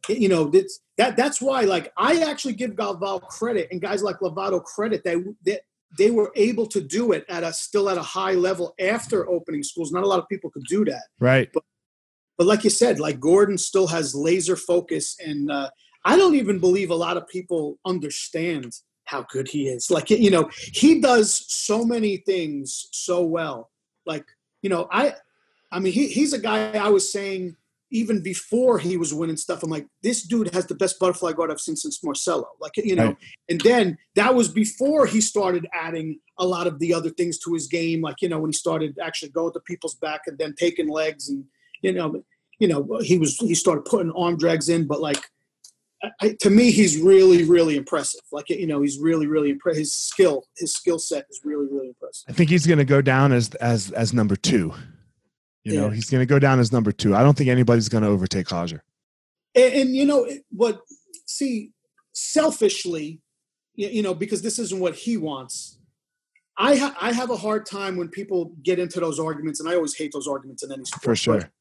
[0.07, 4.19] you know, that's, that that's why like I actually give Galvão credit and guys like
[4.19, 5.61] Lovato credit that that
[5.97, 9.63] they were able to do it at a still at a high level after opening
[9.63, 9.91] schools.
[9.91, 11.03] Not a lot of people could do that.
[11.19, 11.49] Right.
[11.53, 11.63] But,
[12.37, 15.69] but like you said, like Gordon still has laser focus, and uh,
[16.05, 18.73] I don't even believe a lot of people understand
[19.05, 19.91] how good he is.
[19.91, 23.68] Like you know, he does so many things so well.
[24.09, 24.25] Like
[24.61, 25.13] you know, I,
[25.71, 27.55] I mean, he, he's a guy I was saying
[27.91, 31.49] even before he was winning stuff, I'm like, this dude has the best butterfly guard
[31.49, 32.47] I've seen since Marcelo.
[32.59, 33.17] Like, you know, right.
[33.49, 37.53] and then that was before he started adding a lot of the other things to
[37.53, 38.01] his game.
[38.01, 41.29] Like, you know, when he started actually going to people's back and then taking legs
[41.29, 41.45] and,
[41.81, 42.23] you know,
[42.59, 45.23] you know, he was, he started putting arm drags in, but like,
[46.21, 48.21] I, to me, he's really, really impressive.
[48.31, 49.79] Like, you know, he's really, really impressive.
[49.79, 52.23] His skill, his skill set is really, really impressive.
[52.29, 54.73] I think he's going to go down as, as, as number two.
[55.63, 55.81] You yeah.
[55.81, 57.15] know, he's going to go down as number two.
[57.15, 58.83] I don't think anybody's going to overtake Roger.
[59.55, 60.81] And, and, you know what?
[61.25, 61.71] See,
[62.13, 63.19] selfishly,
[63.75, 65.79] you know, because this isn't what he wants.
[66.57, 69.75] I ha- I have a hard time when people get into those arguments, and I
[69.75, 71.03] always hate those arguments in any sport.
[71.03, 71.51] For sure.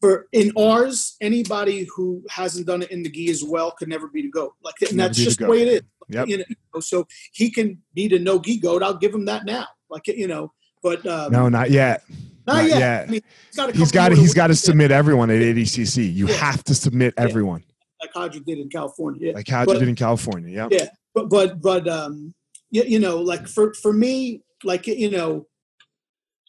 [0.00, 4.08] For in ours, anybody who hasn't done it in the gi as well could never
[4.08, 4.52] be the goat.
[4.62, 5.82] Like, and that's just the, way it is.
[6.08, 6.28] Yep.
[6.28, 8.82] You know, so he can be the no gi goat.
[8.82, 9.66] I'll give him that now.
[9.88, 12.02] Like, you know, but um, no, not yet.
[12.46, 12.78] Not, not yet.
[12.78, 13.08] yet.
[13.08, 13.20] I mean,
[13.74, 16.14] he's got to he's got to submit everyone at ADCC.
[16.14, 16.34] You yeah.
[16.34, 17.24] have to submit yeah.
[17.24, 17.64] everyone.
[18.00, 19.32] Like Roger did in California.
[19.34, 20.50] Like Roger did in California.
[20.50, 20.68] Yeah.
[20.70, 22.34] Yeah, but but but um,
[22.70, 25.46] you, you know, like for for me, like you know,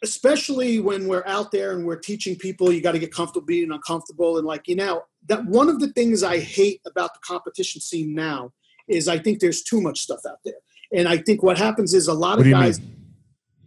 [0.03, 3.71] especially when we're out there and we're teaching people, you got to get comfortable being
[3.71, 7.81] uncomfortable, and like you know, that one of the things I hate about the competition
[7.81, 8.51] scene now
[8.87, 10.55] is I think there's too much stuff out there,
[10.93, 12.79] and I think what happens is a lot of guys.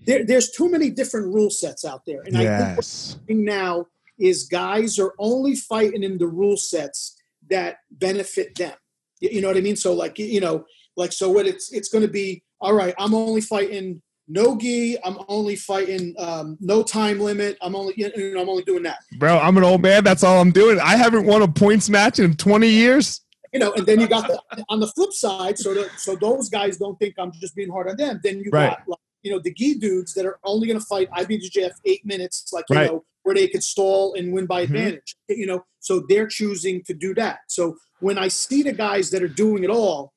[0.06, 2.22] There, there's too many different rule sets out there.
[2.22, 2.40] And yes.
[2.42, 3.86] I think what's happening now
[4.18, 8.72] is guys are only fighting in the rule sets that benefit them.
[9.20, 9.76] You know what I mean?
[9.76, 10.64] So like you know,
[10.96, 12.42] like so what it's it's going to be.
[12.62, 14.96] All right, I'm only fighting no gi.
[15.04, 17.58] I'm only fighting um, no time limit.
[17.60, 19.00] I'm only you know, I'm only doing that.
[19.18, 20.04] Bro, I'm an old man.
[20.04, 20.78] That's all I'm doing.
[20.80, 23.20] I haven't won a points match in 20 years.
[23.52, 26.48] You know, and then you got the, on the flip side, so that so those
[26.48, 28.20] guys don't think I'm just being hard on them.
[28.22, 28.70] Then you right.
[28.70, 32.06] got like, you know, the gi dudes that are only going to fight IBJJF eight
[32.06, 32.86] minutes, like, you right.
[32.86, 34.76] know, where they could stall and win by mm-hmm.
[34.76, 37.40] advantage, you know, so they're choosing to do that.
[37.48, 40.12] So when I see the guys that are doing it all,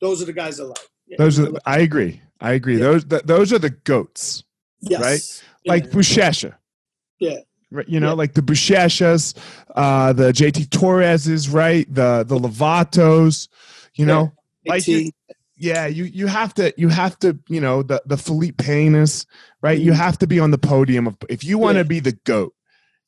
[0.00, 0.78] those are the guys I like.
[1.18, 2.20] Those are, I agree.
[2.40, 2.78] I agree.
[2.78, 2.84] Yeah.
[2.84, 4.44] Those, those are the goats,
[4.80, 5.00] yes.
[5.00, 5.42] right?
[5.66, 5.90] Like yeah.
[5.90, 6.54] Buchecha.
[7.18, 7.38] Yeah.
[7.70, 8.14] Right, you know, yeah.
[8.14, 9.36] like the Buchechas,
[9.74, 11.92] uh, the JT Torreses, right?
[11.92, 13.48] The the Lovatos,
[13.94, 14.32] you know,
[14.64, 14.86] like
[15.56, 19.26] yeah, you you have to you have to you know the the Felipe Penas,
[19.62, 19.78] right?
[19.78, 19.86] Mm-hmm.
[19.86, 21.84] You have to be on the podium of if you want to yeah.
[21.84, 22.54] be the goat,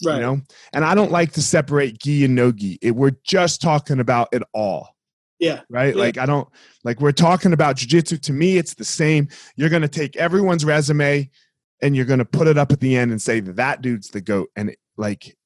[0.04, 0.16] right.
[0.16, 0.40] you know.
[0.72, 2.78] And I don't like to separate gi and no gi.
[2.82, 4.95] It, we're just talking about it all.
[5.38, 5.60] Yeah.
[5.68, 5.94] Right.
[5.94, 6.02] Yeah.
[6.02, 6.48] Like I don't
[6.84, 8.20] like we're talking about jujitsu.
[8.22, 9.28] To me, it's the same.
[9.56, 11.30] You're gonna take everyone's resume
[11.82, 14.50] and you're gonna put it up at the end and say that dude's the goat.
[14.56, 15.36] And it, like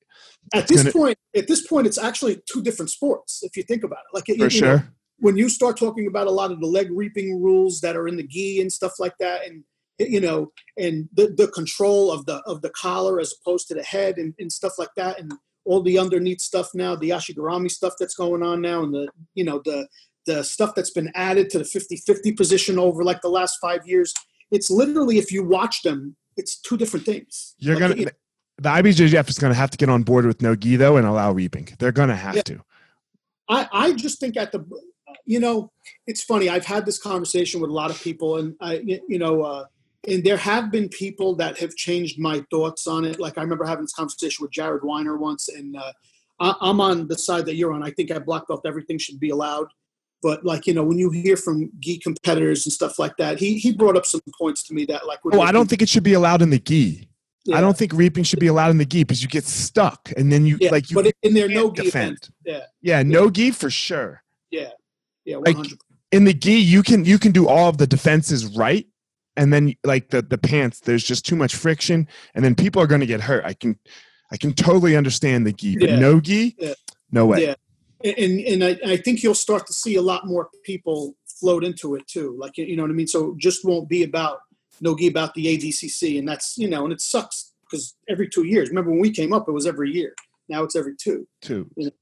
[0.54, 3.84] at this gonna, point, at this point, it's actually two different sports if you think
[3.84, 4.14] about it.
[4.14, 4.76] Like for you sure.
[4.78, 4.82] Know,
[5.18, 8.16] when you start talking about a lot of the leg reaping rules that are in
[8.16, 9.64] the gi and stuff like that, and
[9.98, 13.82] you know, and the, the control of the of the collar as opposed to the
[13.82, 15.32] head and, and stuff like that, and
[15.64, 19.44] all the underneath stuff now, the Ashigarami stuff that's going on now, and the you
[19.44, 19.88] know the
[20.26, 24.12] the stuff that's been added to the 50-50 position over like the last five years.
[24.50, 27.54] It's literally if you watch them, it's two different things.
[27.58, 28.10] You're like, gonna.
[28.58, 31.06] the IBJJF is going to have to get on board with no gi though and
[31.06, 31.68] allow reaping.
[31.78, 32.42] They're going to have yeah.
[32.42, 32.60] to.
[33.48, 34.64] I, I just think at the
[35.24, 35.70] you know,
[36.06, 36.48] it's funny.
[36.48, 39.64] I've had this conversation with a lot of people, and I, you know, uh,
[40.08, 43.20] and there have been people that have changed my thoughts on it.
[43.20, 45.92] Like I remember having this conversation with Jared Weiner once, and uh,
[46.40, 47.82] I, I'm on the side that you're on.
[47.82, 49.68] I think at black belt everything should be allowed,
[50.22, 53.58] but like you know, when you hear from gi competitors and stuff like that, he
[53.58, 55.20] he brought up some points to me that like.
[55.32, 57.06] Oh, I don't think it should be allowed in the gi.
[57.44, 57.56] Yeah.
[57.56, 60.30] I don't think reaping should be allowed in the gi because you get stuck and
[60.30, 60.94] then you yeah, like you.
[60.94, 62.28] But in there, no gi defend.
[62.44, 62.60] Yeah.
[62.82, 64.22] yeah, no gi for sure.
[64.50, 64.70] Yeah.
[65.24, 65.56] Yeah, 100%.
[65.56, 65.72] like
[66.12, 68.86] in the gi, you can you can do all of the defenses right,
[69.36, 72.86] and then like the the pants, there's just too much friction, and then people are
[72.86, 73.44] going to get hurt.
[73.44, 73.78] I can
[74.30, 75.98] I can totally understand the gi, but yeah.
[75.98, 76.74] no gi, yeah.
[77.10, 77.44] no way.
[77.44, 77.54] Yeah,
[78.16, 81.94] and and I, I think you'll start to see a lot more people float into
[81.94, 82.36] it too.
[82.38, 83.06] Like you know what I mean.
[83.06, 84.40] So just won't be about
[84.80, 88.44] no gi about the ADCC, and that's you know, and it sucks because every two
[88.44, 88.68] years.
[88.68, 90.14] Remember when we came up, it was every year.
[90.48, 91.28] Now it's every two.
[91.40, 91.70] Two.
[91.76, 91.92] You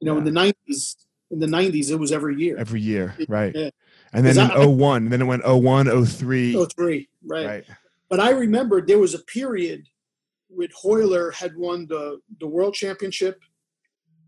[0.00, 0.18] know, yeah.
[0.18, 0.96] in the nineties,
[1.30, 3.70] in the 90s it was every year every year right yeah.
[4.12, 7.46] And then in I, 01 then it went 01 03 03 right.
[7.46, 7.64] right
[8.08, 9.88] but i remember there was a period
[10.50, 13.40] with Royler had won the the world championship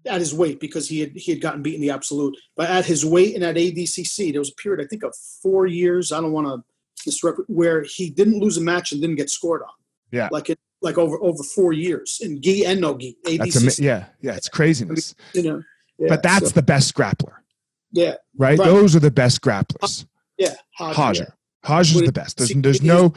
[0.06, 2.36] at his weight because he had he had gotten beaten the absolute.
[2.56, 5.66] But at his weight and at ADCC, there was a period I think of four
[5.66, 6.12] years.
[6.12, 9.62] I don't want to disrep- where he didn't lose a match and didn't get scored
[9.62, 9.68] on.
[10.10, 10.28] Yeah.
[10.32, 13.16] like it like over over four years in gi and no gi.
[13.22, 15.14] That's ADCC, ama- yeah, yeah, it's craziness.
[15.34, 15.62] you know.
[15.98, 17.34] Yeah, but that's so- the best grappler,
[17.92, 18.58] yeah, right?
[18.58, 18.66] Right.
[18.66, 20.06] Those are the best grapplers.
[20.38, 20.54] yeah.
[20.78, 21.34] Roger, Roger.
[21.68, 22.38] Roger's Would the best.
[22.38, 23.14] There's, there's no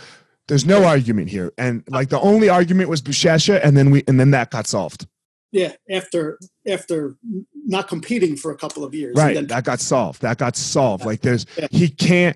[0.48, 1.54] there's no argument here.
[1.58, 4.68] And uh, like the only argument was Buchecha, and then we and then that got
[4.68, 5.08] solved.
[5.52, 7.16] Yeah, after after
[7.66, 9.38] not competing for a couple of years, Right.
[9.38, 10.22] And then, That got solved.
[10.22, 11.06] That got solved.
[11.06, 11.68] Like there's Yeah.
[11.72, 12.36] he can't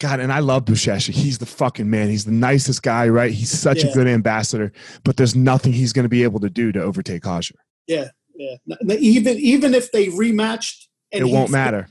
[0.00, 1.10] God, and I love Buchecha.
[1.10, 2.08] He's the fucking man.
[2.08, 3.32] He's the nicest guy, right?
[3.32, 6.70] He's such a good ambassador, but there's nothing he's going to be able to do
[6.72, 7.56] to overtake Roger.
[7.88, 8.54] yeah, yeah.
[8.88, 11.88] Even even if they rematched, It won't matter.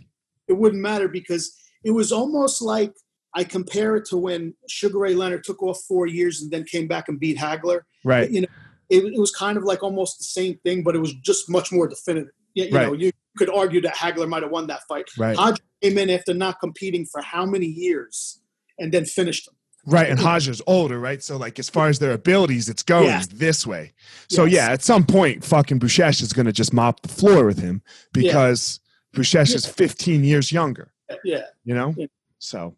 [0.47, 2.93] It wouldn't matter because it was almost like
[3.33, 6.87] I compare it to when Sugar Ray Leonard took off four years and then came
[6.87, 7.81] back and beat Hagler.
[8.03, 8.29] Right.
[8.29, 8.47] You know,
[8.89, 11.71] it, it was kind of like almost the same thing, but it was just much
[11.71, 12.31] more definitive.
[12.53, 15.05] You, you know, you could argue that Hagler might have won that fight.
[15.17, 15.37] Right.
[15.37, 18.39] Roger came in after not competing for how many years
[18.79, 19.53] and then finished him.
[19.89, 21.23] Right, and Roger's older, right?
[21.23, 23.23] So, like, as far as their abilities, it's going Yeah.
[23.31, 23.93] this way.
[24.29, 24.53] So, Yes.
[24.53, 27.81] yeah, at some point, fucking Bushesh is going to just mop the floor with him
[28.11, 28.81] because
[29.17, 30.91] Bushesh is 15 years younger.
[31.23, 31.43] Yeah.
[31.63, 31.93] You know.
[31.97, 32.07] Yeah.
[32.39, 32.75] So,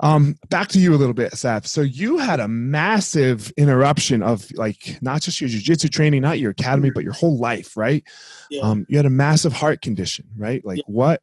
[0.00, 1.66] um, back to you a little bit, Seth.
[1.66, 6.50] So you had a massive interruption of like not just your jujitsu training, not your
[6.50, 8.04] academy, but your whole life, right?
[8.50, 8.60] Yeah.
[8.62, 10.62] Um, you had a massive heart condition, right?
[10.64, 10.84] Like Yeah.
[10.86, 11.22] what?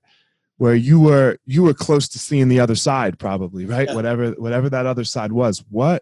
[0.57, 3.87] Where you were you were close to seeing the other side, probably, right?
[3.87, 3.93] Yeah.
[3.93, 5.63] Whatever whatever that other side was.
[5.69, 6.01] What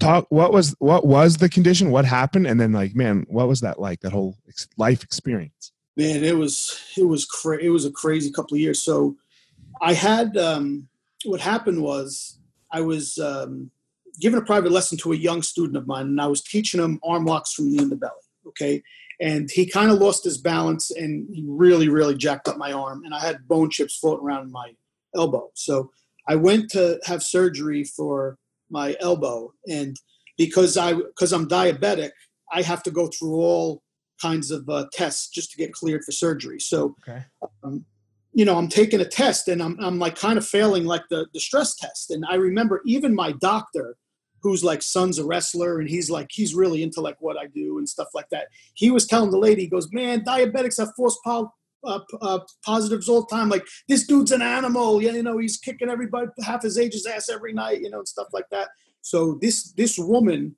[0.00, 0.24] talk?
[0.30, 1.90] What was what was the condition?
[1.90, 2.46] What happened?
[2.46, 4.00] And then like, man, what was that like?
[4.00, 4.38] That whole
[4.78, 5.72] life experience.
[5.96, 8.82] Man it was it was cra- it was a crazy couple of years.
[8.82, 9.16] So
[9.80, 10.88] i had um,
[11.24, 12.38] what happened was
[12.72, 13.70] i was um,
[14.20, 17.00] given a private lesson to a young student of mine and i was teaching him
[17.04, 18.82] arm locks from the underbelly okay?
[19.20, 23.02] And he kind of lost his balance and he really really jacked up my arm
[23.04, 24.72] and i had bone chips floating around in my
[25.14, 25.50] elbow.
[25.54, 25.90] So
[26.28, 28.38] i went to have surgery for
[28.70, 29.96] my elbow and
[30.36, 32.10] because i because i'm diabetic
[32.52, 33.82] i have to go through all
[34.20, 36.60] kinds of uh, tests just to get cleared for surgery.
[36.60, 37.24] So, Okay.
[37.62, 37.84] um,
[38.32, 41.26] you know, I'm taking a test and I'm, I'm like kind of failing like the,
[41.32, 42.10] the stress test.
[42.10, 43.96] And I remember even my doctor,
[44.42, 47.78] who's like son's a wrestler and he's like, he's really into like what I do
[47.78, 48.48] and stuff like that.
[48.74, 51.50] He was telling the lady, he goes, man, diabetics have false po-
[51.82, 53.48] uh, uh, positives all the time.
[53.48, 55.02] Like this dude's an animal.
[55.02, 58.08] Yeah, you know, he's kicking everybody half his age's ass every night, you know, and
[58.08, 58.68] stuff like that.
[59.00, 60.56] So this, this woman,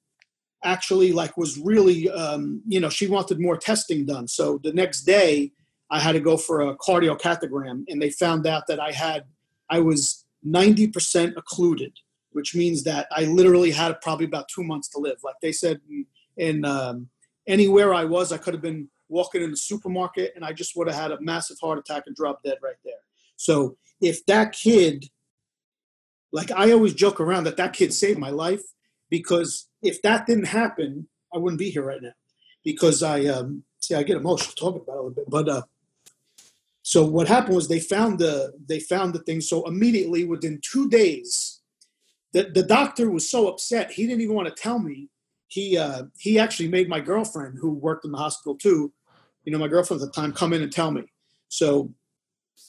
[0.64, 4.26] actually like was really um, you know she wanted more testing done.
[4.26, 5.52] So the next day
[5.90, 9.24] i had to go for a cardiocatogram and they found out that i had
[9.70, 11.92] i was 90% occluded
[12.32, 15.16] which means that i literally had probably about two months to live.
[15.24, 15.80] Like they said
[16.36, 17.08] in um,
[17.46, 20.88] anywhere i was i could have been walking in the supermarket and i just would
[20.88, 23.02] have had a massive heart attack and dropped dead right there.
[23.36, 25.06] So if that kid
[26.32, 28.62] like i always joke around that that kid saved my life
[29.10, 32.12] because if that didn't happen, I wouldn't be here right now.
[32.64, 35.30] Because I um, see, I get emotional talking about it a little bit.
[35.30, 35.62] But uh,
[36.82, 39.40] so what happened was they found the they found the thing.
[39.40, 41.60] So immediately, within two days,
[42.32, 45.08] the the doctor was so upset he didn't even want to tell me.
[45.46, 48.92] He uh, he actually made my girlfriend, who worked in the hospital too,
[49.44, 51.04] you know, my girlfriend at the time, come in and tell me.
[51.48, 51.94] So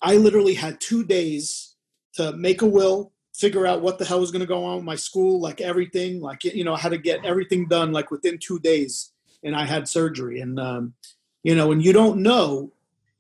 [0.01, 1.75] I literally had two days
[2.13, 4.85] to make a will, figure out what the hell was going to go on with
[4.85, 8.37] my school, like everything, like you know, I had to get everything done like within
[8.37, 9.11] two days,
[9.43, 10.93] and I had surgery, and um,
[11.43, 12.71] you know, and you don't know,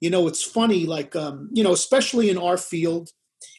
[0.01, 3.11] you know, it's funny, like um, you know, especially in our field,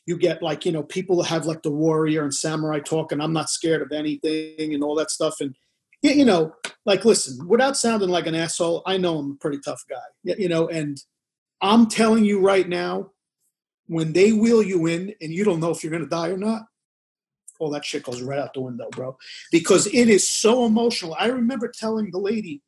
[0.07, 3.33] you get like you know, people have like the warrior and samurai talk, and I'm
[3.33, 5.55] not scared of anything and all that stuff, and
[6.03, 6.55] you know,
[6.85, 10.49] like listen, without sounding like an asshole, I know I'm a pretty tough guy, you
[10.49, 11.03] know, and
[11.61, 13.11] I'm telling you right now,
[13.91, 16.37] when they wheel you in and you don't know if you're going to die or
[16.37, 16.63] not,
[17.59, 19.19] all that shit goes right out the window, bro.
[19.51, 21.17] Because it is so emotional.
[21.19, 22.63] I remember telling the lady,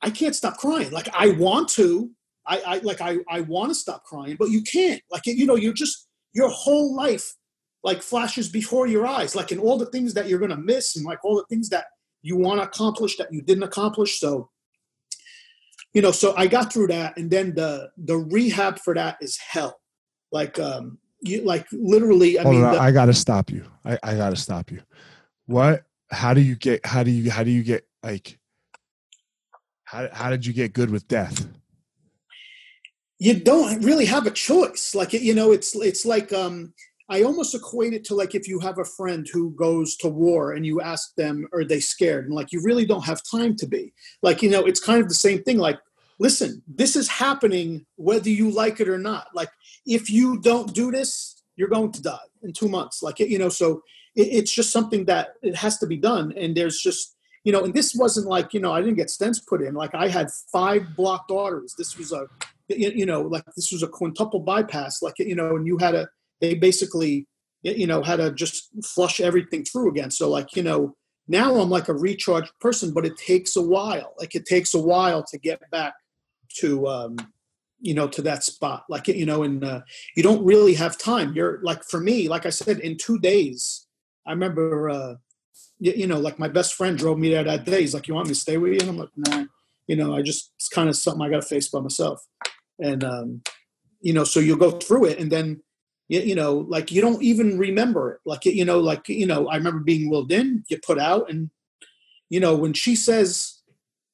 [0.00, 0.92] I can't stop crying.
[0.92, 2.12] Like I want to,
[2.46, 5.02] I, I like I, I want to stop crying, but you can't.
[5.10, 7.34] Like you know, you're just your whole life
[7.82, 11.04] like flashes before your eyes, like in all the things that you're gonna miss and
[11.04, 11.86] like all the things that
[12.22, 14.20] you want to accomplish that you didn't accomplish.
[14.20, 14.48] So
[15.92, 19.36] you know, so I got through that, and then the the rehab for that is
[19.38, 19.80] hell.
[20.32, 22.38] Like um, you like literally.
[22.38, 23.64] I Hold mean, on, the- I gotta stop you.
[23.84, 24.80] I, I gotta stop you.
[25.46, 25.84] What?
[26.10, 26.84] How do you get?
[26.86, 27.30] How do you?
[27.30, 28.38] How do you get like?
[29.84, 31.46] How how did you get good with death?
[33.18, 34.94] you don't really have a choice.
[34.94, 36.72] Like you know, it's it's like um,
[37.08, 40.52] I almost equate it to like if you have a friend who goes to war
[40.52, 42.26] and you ask them, are they scared?
[42.26, 43.92] And like you really don't have time to be.
[44.22, 45.58] Like you know, it's kind of the same thing.
[45.58, 45.78] Like
[46.18, 49.28] listen, this is happening whether you like it or not.
[49.34, 49.50] Like,
[49.86, 53.02] if you don't do this, you're going to die in two months.
[53.02, 53.82] Like, you know, so
[54.14, 56.32] it, it's just something that it has to be done.
[56.36, 59.44] And there's just, you know, and this wasn't like, you know, I didn't get stents
[59.46, 59.74] put in.
[59.74, 61.74] Like, I had five blocked arteries.
[61.76, 62.26] This was a,
[62.68, 65.02] you know, like this was a quintuple bypass.
[65.02, 66.08] Like, you know, and you had a,
[66.40, 67.26] they basically,
[67.62, 70.10] you know, had to just flush everything through again.
[70.10, 70.94] So, like, you know,
[71.26, 74.14] now I'm like a recharged person, but it takes a while.
[74.18, 75.94] Like, it takes a while to get back
[76.56, 77.16] to um,
[77.80, 78.84] you know to that spot.
[78.88, 79.82] Like you know and uh,
[80.16, 81.32] you don't really have time.
[81.34, 83.86] You're like for me like i said in two days
[84.26, 85.14] i remember uh,
[85.78, 87.80] you, you, know like my best friend drove me there that day.
[87.80, 88.80] He's like you want me to stay with you?
[88.80, 89.44] And i'm like nah.
[89.86, 92.24] You know i just it's kind of something i got to face by myself.
[92.78, 93.42] And um,
[94.00, 95.62] you know so you'll go through it and then
[96.08, 98.20] you, you know like you don't even remember it.
[98.24, 101.50] Like you know like you know i remember being willed in you put out and
[102.28, 103.57] you know when she says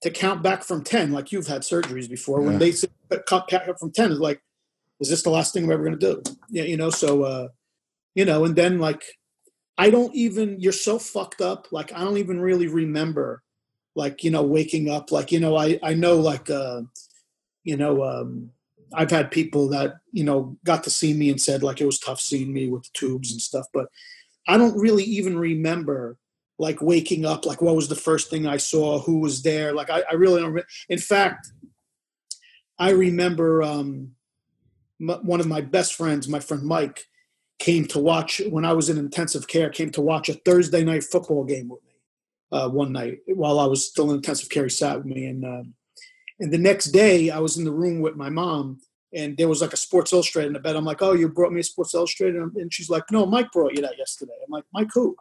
[0.05, 2.47] to count back from 10 like you've had surgeries before yeah.
[2.47, 2.89] when they say
[3.27, 4.39] count back from 10 is like
[5.01, 7.49] is this the last thing we're ever going to do yeah you know so uh
[8.15, 9.03] you know and then like
[9.79, 13.43] i don't even you're so fucked up like i don't even really remember
[13.97, 16.83] like you know waking up like you know i i know like uh
[17.63, 18.51] you know um
[18.93, 21.99] i've had people that you know got to see me and said like it was
[21.99, 23.87] tough seeing me with the tubes and stuff but
[24.47, 26.19] i don't really even remember
[26.59, 29.73] like waking up, like what was the first thing I saw, who was there.
[29.73, 30.53] Like I, I really don't.
[30.53, 31.53] Re- in fact,
[32.79, 34.13] I remember um,
[35.01, 37.07] m- one of my best friends, my friend Mike,
[37.59, 39.71] came to watch when I was in intensive care.
[39.71, 41.93] Came to watch a Thursday night football game with me
[42.53, 44.65] uh, one night while I was still in intensive care.
[44.65, 45.75] He sat with me, and um,
[46.39, 48.81] and the next day I was in the room with my mom,
[49.13, 50.77] and there was like a Sports Illustrated in the bed.
[50.77, 53.75] I'm like, "Oh, you brought me a Sports Illustrated," and she's like, "No, Mike brought
[53.75, 55.17] you that yesterday." I'm like, "Mike who?"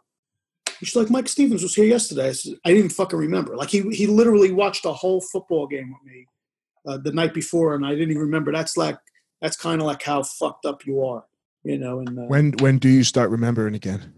[0.84, 2.28] She's like, Mike Stevens was here yesterday.
[2.28, 3.56] I, said, I didn't fucking remember.
[3.56, 6.26] Like he he literally watched a whole football game with me
[6.86, 8.52] uh, the night before, and I didn't even remember.
[8.52, 8.98] That's like
[9.40, 11.24] that's kind of like how fucked up you are,
[11.62, 12.00] you know.
[12.00, 14.12] And uh, when when do you start remembering again?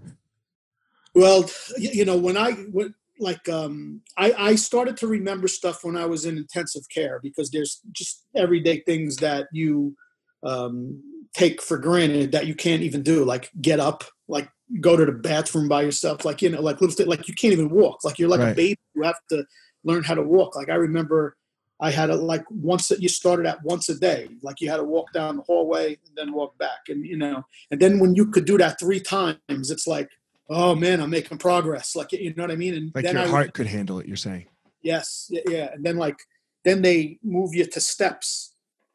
[1.14, 1.48] Well,
[1.78, 6.06] you know, when I when, like um, I, I started to remember stuff when I
[6.06, 9.96] was in intensive care because there's just everyday things that you
[10.42, 11.02] um,
[11.32, 14.48] take for granted that you can't even do, like get up, like
[14.80, 17.70] go to the bathroom by yourself, like you know, like little like you can't even
[17.70, 18.52] walk, like you're like right.
[18.52, 18.80] a baby.
[18.94, 19.44] You have to
[19.84, 20.56] learn how to walk.
[20.56, 21.36] Like I remember,
[21.80, 24.78] I had a like once that you started at once a day, like you had
[24.78, 28.14] to walk down the hallway and then walk back, and you know, and then when
[28.14, 30.10] you could do that three times, it's like,
[30.48, 31.94] oh man, I'm making progress.
[31.94, 32.74] Like you know what I mean?
[32.74, 34.06] And like then your I, heart could handle it.
[34.06, 34.46] You're saying?
[34.82, 36.18] Yes, yeah, and then like
[36.64, 38.52] then they move you to steps.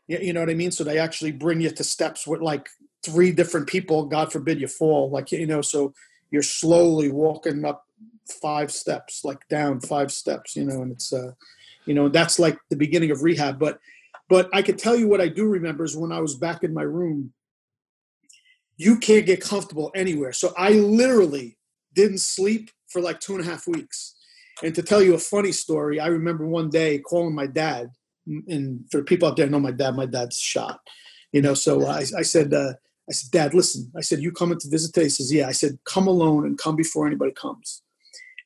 [0.08, 0.72] You know what I mean?
[0.72, 2.68] So they actually bring you to steps with like
[3.04, 5.93] three different people, God forbid you fall, like, you know, so
[6.30, 7.86] you're slowly walking up
[8.41, 11.32] five steps, like down five steps, you know, and it's, uh,
[11.86, 13.60] you know, that's like the beginning of rehab.
[13.60, 13.80] But,
[14.30, 16.74] but I could tell you what I do remember is when I was back in
[16.74, 17.34] my room,
[18.78, 20.34] you can't get comfortable anywhere.
[20.34, 21.58] So I literally
[21.93, 24.16] didn't sleep for like two and a half weeks.
[24.64, 27.91] And to tell you a funny story, I remember one day calling my dad,
[28.47, 30.80] and for people out there know my dad, my dad's shot,
[31.32, 31.56] you know.
[31.56, 32.74] So I, I said, uh,
[33.12, 33.91] I said, Dad, listen.
[33.97, 35.07] I said, you coming to visit today?
[35.07, 35.49] He says, Yeah.
[35.49, 37.84] I said, come alone and come before anybody comes.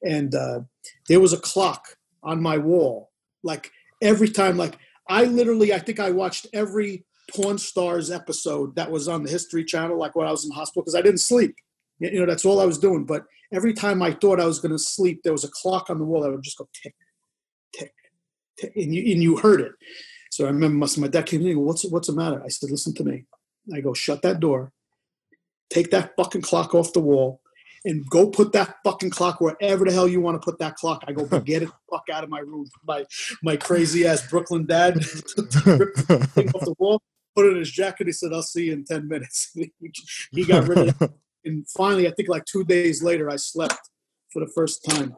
[0.04, 0.62] And uh,
[1.08, 1.86] there was a clock
[2.24, 3.12] on my wall.
[3.44, 7.06] Like every time, like I literally, I think I watched every
[7.36, 10.82] Pawn Stars episode that was on the History Channel, like when I was in hospital,
[10.82, 11.56] because I didn't sleep.
[12.00, 13.06] You know, that's all I was doing.
[13.06, 16.00] But every time I thought I was going to sleep, there was a clock on
[16.00, 16.96] the wall that would just go tick,
[17.72, 17.94] tick,
[18.60, 19.74] tick, and you and you heard it.
[20.32, 21.60] So I remember my dad came in.
[21.60, 22.42] What's what's the matter?
[22.44, 23.26] I said, listen to me.
[23.74, 24.72] I go, shut that door,
[25.70, 27.42] take that fucking clock off the wall,
[27.86, 31.04] and go put that fucking clock wherever the hell you want to put that clock.
[31.08, 32.68] I go, get it fuck out of my room.
[32.86, 33.06] My
[33.44, 34.96] my crazy ass Brooklyn dad
[35.36, 37.02] took the off the wall,
[37.36, 38.08] put it in his jacket.
[38.08, 39.56] He said, I'll see you in 10 minutes.
[40.32, 41.12] he got rid of it.
[41.48, 43.92] And finally, I think like two days later, I slept
[44.34, 45.16] for the first time.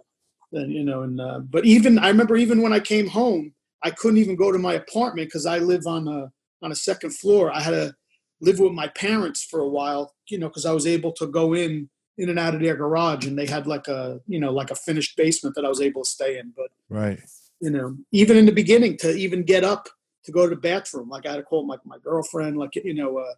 [0.52, 3.92] And, you know, and, uh, but even, I remember even when I came home, I
[3.92, 6.30] couldn't even go to my apartment because I live on a,
[6.62, 7.50] on a second floor.
[7.50, 7.96] I had to
[8.40, 11.54] live with my parents for a while, you know, because I was able to go
[11.54, 14.72] in in and out of their garage, and they had like a you know like
[14.72, 16.54] a finished basement that I was able to stay in.
[16.56, 17.20] But right,
[17.62, 19.90] you know, even in the beginning, to even get up
[20.24, 22.94] to go to the bathroom, like I had to call my my girlfriend, like you
[22.94, 23.34] know, uh,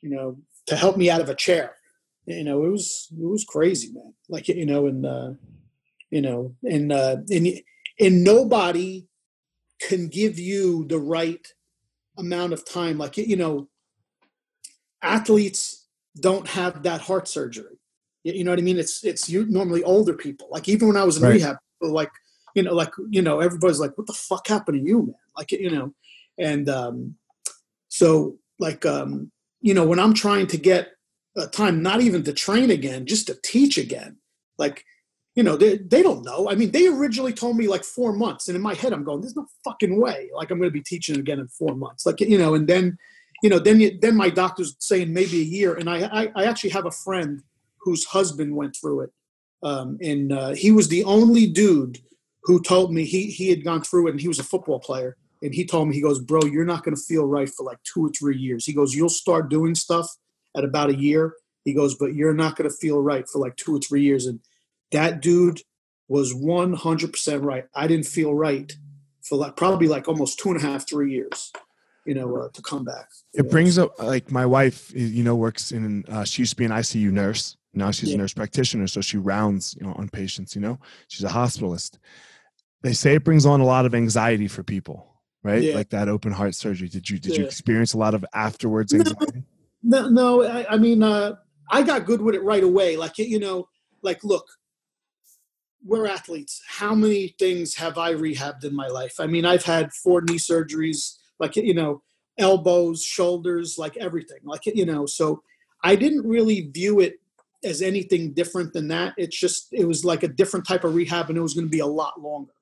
[0.00, 1.76] you know, to help me out of a chair.
[2.26, 4.14] You know, it was it was crazy, man.
[4.28, 5.30] Like you know, and uh,
[6.10, 7.48] you know, and uh, and
[7.98, 9.06] and nobody
[9.80, 11.46] can give you the right
[12.16, 12.98] amount of time.
[12.98, 13.68] Like you know,
[15.02, 15.86] athletes
[16.20, 17.78] don't have that heart surgery.
[18.24, 18.78] You know what I mean?
[18.78, 20.48] It's it's you normally older people.
[20.50, 21.34] Like even when I was in right.
[21.34, 22.10] rehab, like
[22.54, 25.50] you know, like you know, everybody's like, "What the fuck happened to you, man?" Like
[25.50, 25.92] you know,
[26.38, 27.16] and um,
[27.88, 30.92] so like um, you know when I'm trying to get
[31.36, 34.18] a time, not even to train again, just to teach again,
[34.56, 34.84] like
[35.34, 38.48] you know they, they don't know i mean they originally told me like four months
[38.48, 40.82] and in my head i'm going there's no fucking way like i'm going to be
[40.82, 42.96] teaching again in four months like you know and then
[43.42, 46.70] you know then then my doctor's saying maybe a year and I, I, I actually
[46.70, 47.42] have a friend
[47.80, 49.10] whose husband went through it
[49.62, 51.98] um, and uh, he was the only dude
[52.44, 55.16] who told me he he had gone through it and he was a football player
[55.42, 57.78] and he told me he goes bro you're not going to feel right for like
[57.82, 58.64] two or three years.
[58.64, 60.08] He goes you'll start doing stuff
[60.56, 61.34] at about a year.
[61.64, 64.26] He goes but you're not going to feel right for like two or three years
[64.26, 64.40] and
[64.92, 65.60] that dude
[66.08, 67.64] was 100% right.
[67.74, 68.70] I didn't feel right
[69.22, 71.52] for like probably like almost two and a half, three years,
[72.04, 73.08] you know, uh, to come back.
[73.34, 76.64] It brings up like my wife, you know, works in, uh, she used to be
[76.64, 77.56] an ICU nurse.
[77.74, 78.16] Now she's yeah.
[78.16, 78.86] a nurse practitioner.
[78.86, 80.78] So she rounds, you know, on patients, you know,
[81.08, 81.98] she's a hospitalist.
[82.82, 85.06] They say it brings on a lot of anxiety for people,
[85.42, 85.62] right?
[85.62, 85.74] Yeah.
[85.74, 86.88] Like that open heart surgery.
[86.88, 87.40] Did you, did yeah.
[87.40, 89.44] you experience a lot of afterwards anxiety?
[89.82, 91.36] No, no, no I, I mean, uh,
[91.70, 92.96] I got good with it right away.
[92.96, 93.68] Like, you know,
[94.02, 94.46] like, look,
[95.84, 96.62] we're athletes.
[96.66, 99.14] How many things have I rehabbed in my life?
[99.18, 102.02] I mean, I've had four knee surgeries, like, you know,
[102.38, 105.42] elbows, shoulders, like everything, like, you know, so
[105.84, 107.20] I didn't really view it
[107.64, 109.12] as anything different than that.
[109.18, 111.70] It's just, it was like a different type of rehab and it was going to
[111.70, 112.52] be a lot longer,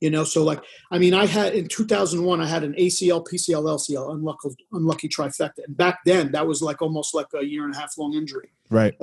[0.00, 0.24] you know?
[0.24, 4.50] So, like, I mean, I had in 2001, I had an ACL, PCL, LCL, unlucky,
[4.72, 5.64] unlucky trifecta.
[5.66, 8.50] And back then, that was like almost like a year and a half long injury.
[8.70, 8.94] Right.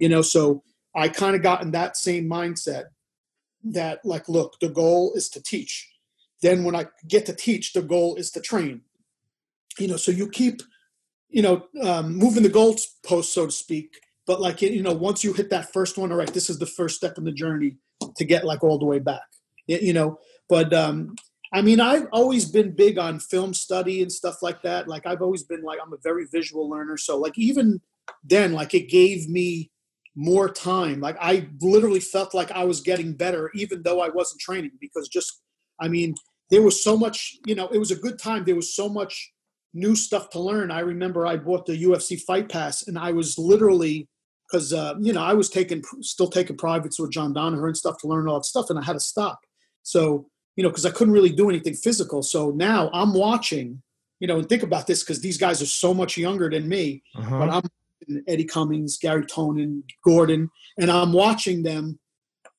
[0.00, 2.86] You know, so I kind of got in that same mindset
[3.64, 5.88] that like, look, the goal is to teach.
[6.42, 8.82] Then when I get to teach, the goal is to train.
[9.78, 10.60] You know, so you keep,
[11.28, 13.98] you know, um, moving the goalpost, so to speak.
[14.26, 16.66] But like, you know, once you hit that first one, all right, this is the
[16.66, 17.76] first step in the journey
[18.16, 19.22] to get like all the way back.
[19.66, 20.18] You know,
[20.48, 21.14] but um,
[21.52, 24.88] I mean, I've always been big on film study and stuff like that.
[24.88, 26.96] Like, I've always been like, I'm a very visual learner.
[26.96, 27.80] So, like, even
[28.24, 29.70] then, like, it gave me
[30.18, 31.00] more time.
[31.00, 35.08] Like I literally felt like I was getting better, even though I wasn't training, because
[35.08, 35.40] just,
[35.80, 36.16] I mean,
[36.50, 38.44] there was so much, you know, it was a good time.
[38.44, 39.32] There was so much
[39.74, 40.70] new stuff to learn.
[40.70, 44.08] I remember I bought the UFC Fight Pass, and I was literally,
[44.46, 47.98] because uh, you know, I was taking, still taking privates with John Danaher and stuff
[47.98, 49.40] to learn all that stuff, and I had to stop.
[49.82, 52.22] So, you know, because I couldn't really do anything physical.
[52.22, 53.82] So now I'm watching,
[54.20, 57.02] you know, and think about this because these guys are so much younger than me,
[57.14, 57.38] uh-huh.
[57.38, 61.98] but I'm Eddie Cummings, Gary Tonon, Gordon, and I'm watching them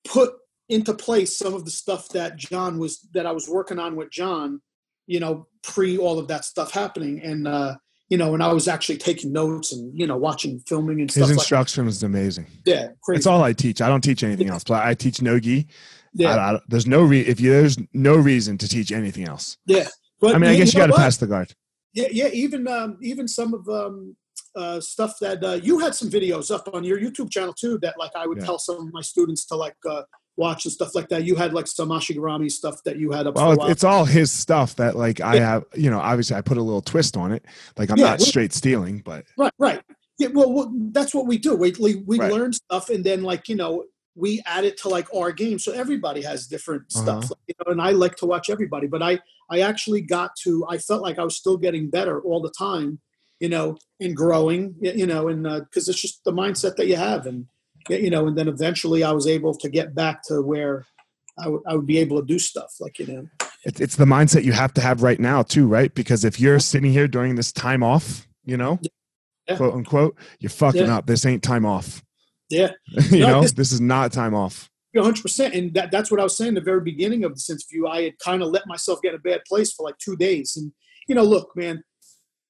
[0.06, 0.34] put
[0.70, 4.12] into place some of the stuff that John was that I was working on with
[4.12, 4.62] John,
[5.08, 7.76] you know, pre all of that stuff happening, and uh,
[8.10, 11.30] you know, and I was actually taking notes and you know watching filming and stuff.
[11.30, 12.48] His instruction like is amazing.
[12.66, 13.18] Yeah, crazy.
[13.18, 13.82] It's all I teach.
[13.82, 15.68] I don't teach anything else, but I teach nogi.
[16.14, 19.58] Yeah, I, I, there's no re- if you there's no reason to teach anything else.
[19.66, 19.88] Yeah,
[20.22, 21.54] but I mean, I guess you got to pass the guard.
[21.94, 22.28] Yeah, yeah.
[22.28, 24.16] Even um, even some of um,
[24.56, 27.96] uh, stuff that uh, you had some videos up on your YouTube channel too that
[27.98, 28.46] like I would yeah.
[28.46, 30.04] tell some of my students to like uh,
[30.40, 31.26] watch and stuff like that.
[31.26, 33.36] You had like some Ashigarami stuff that you had up.
[33.36, 35.66] Well, it's all his stuff that like I have.
[35.76, 37.46] You know, obviously I put a little twist on it.
[37.78, 39.82] Like I'm yeah, not straight stealing, but right, right.
[40.18, 41.56] Yeah, well, well that's what we do.
[41.56, 42.32] We we, we right.
[42.32, 43.84] learn stuff and then like you know
[44.16, 45.60] we add it to like our game.
[45.60, 47.22] So everybody has different uh-huh.
[47.22, 48.88] stuff, you know, and I like to watch everybody.
[48.88, 49.20] But I
[49.50, 53.00] I actually got to I felt like I was still getting better all the time
[53.40, 56.98] you know, and growing, you know, and because uh, it's just the mindset that you
[56.98, 57.48] have, and
[57.90, 60.86] you know, and then eventually I was able to get back to where
[61.38, 63.28] I, w- I would be able to do stuff like you know.
[63.66, 65.94] It's the mindset you have to have right now too, right?
[65.94, 68.80] Because if you're sitting here during this time off, you know,
[69.48, 69.58] yeah.
[69.58, 70.98] quote unquote, you're fucking yeah.
[70.98, 71.08] up.
[71.08, 72.04] This ain't time off.
[72.50, 72.72] Yeah,
[73.12, 74.70] you no, know, this, this is not time off.
[74.96, 78.02] 100% and that, that's what i was saying the very beginning of this interview i
[78.02, 80.72] had kind of let myself get in a bad place for like two days and
[81.08, 81.84] you know look man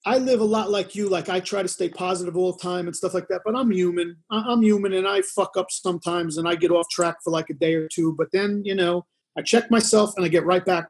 [0.06, 1.10] I live a lot like you.
[1.10, 3.41] Like I try to stay positive all the time and stuff like that.
[3.43, 4.18] But I'm human.
[4.32, 7.54] I'm human, and I fuck up sometimes, and I get off track for like a
[7.54, 8.16] day or two.
[8.18, 9.06] But then, you know,
[9.38, 10.88] I check myself, and I get right back,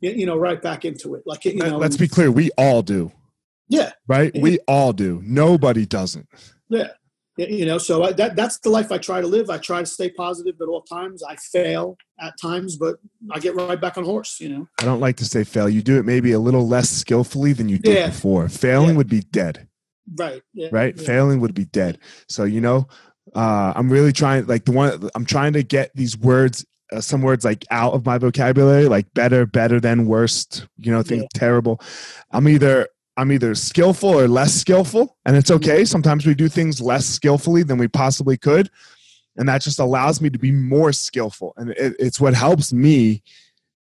[0.00, 1.22] you know, right back into it.
[1.26, 1.78] Like you know.
[1.78, 2.30] Let's be clear.
[2.30, 3.12] We all do.
[3.68, 3.92] Yeah.
[4.06, 4.32] Right.
[4.38, 5.20] We all do.
[5.24, 6.28] Nobody doesn't.
[6.68, 6.88] Yeah
[7.36, 9.48] you know so I, that that's the life i try to live.
[9.50, 11.22] I try to stay positive at all times.
[11.22, 12.96] I fail at times but
[13.30, 14.68] i get right back on horse you know?
[14.80, 15.68] I don't like to say fail.
[15.68, 18.06] You do it maybe a little less skillfully than you did yeah.
[18.08, 18.48] before.
[18.48, 18.96] Failing yeah.
[18.96, 19.68] would be dead.
[20.18, 20.68] Right yeah.
[20.72, 20.98] right?
[20.98, 21.98] failing would be dead.
[22.28, 22.88] So you know
[23.36, 27.22] uh i'm really trying like the one i'm trying to get these words uh, some
[27.22, 31.80] words like out of my vocabulary like better better than worst you know think terrible.
[32.30, 35.84] I'm either I'm either skillful or less skillful, and it's okay.
[35.84, 38.70] Sometimes we do things less skillfully than we possibly could,
[39.36, 43.22] and that just allows me to be more skillful, and it, it's what helps me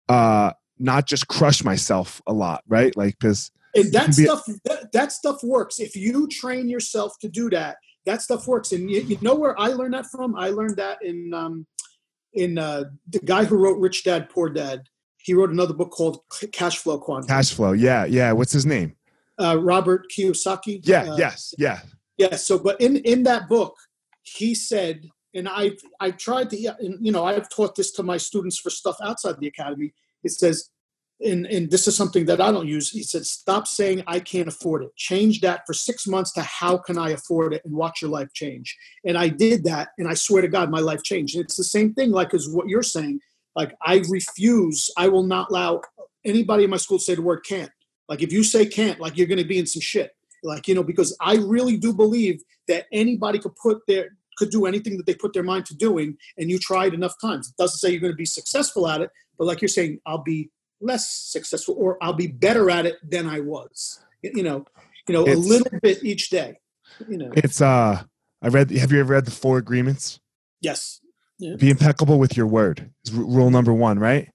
[0.07, 2.95] uh, not just crush myself a lot, right?
[2.95, 7.47] Like because that be- stuff that, that stuff works if you train yourself to do
[7.49, 10.75] that that stuff works and you, you know where i learned that from i learned
[10.78, 11.67] that in um
[12.34, 14.82] in uh the guy who wrote rich dad poor dad
[15.28, 16.21] he wrote another book called
[16.53, 17.73] cash flow quantum cash flow.
[17.73, 18.32] Yeah, yeah.
[18.32, 18.95] What's his name?
[19.39, 20.81] Uh, robert kiyosaki?
[20.83, 21.79] Yeah, uh, yes, yeah.
[22.17, 23.75] yeah so but in in that book
[24.23, 28.17] he said and i i tried to and, you know i've taught this to my
[28.17, 29.93] students for stuff outside the academy.
[30.23, 30.69] It says
[31.21, 32.89] and and this is something that i don't use.
[32.89, 34.95] He said stop saying i can't afford it.
[34.95, 38.31] Change that for six months to how can i afford it and watch your life
[38.33, 38.75] change.
[39.05, 41.35] And i did that and i swear to god my life changed.
[41.35, 43.19] And it's the same thing like as what you're saying.
[43.55, 45.81] Like i refuse i will not allow
[46.25, 47.71] anybody in my school to say the word can't
[48.10, 50.12] like if you say can't like you're going to be in some shit
[50.43, 54.66] like you know because i really do believe that anybody could put their could do
[54.66, 57.55] anything that they put their mind to doing and you try it enough times it
[57.58, 60.49] doesn't say you're going to be successful at it but like you're saying i'll be
[60.80, 64.66] less successful or i'll be better at it than i was you know
[65.08, 66.58] you know a little bit each day
[67.08, 68.03] you know It's uh,
[68.41, 68.70] I read.
[68.72, 70.20] Have you ever read the Four Agreements?
[70.62, 71.01] yes
[71.58, 72.91] Be impeccable with your word.
[73.05, 74.30] Is rule number one, right?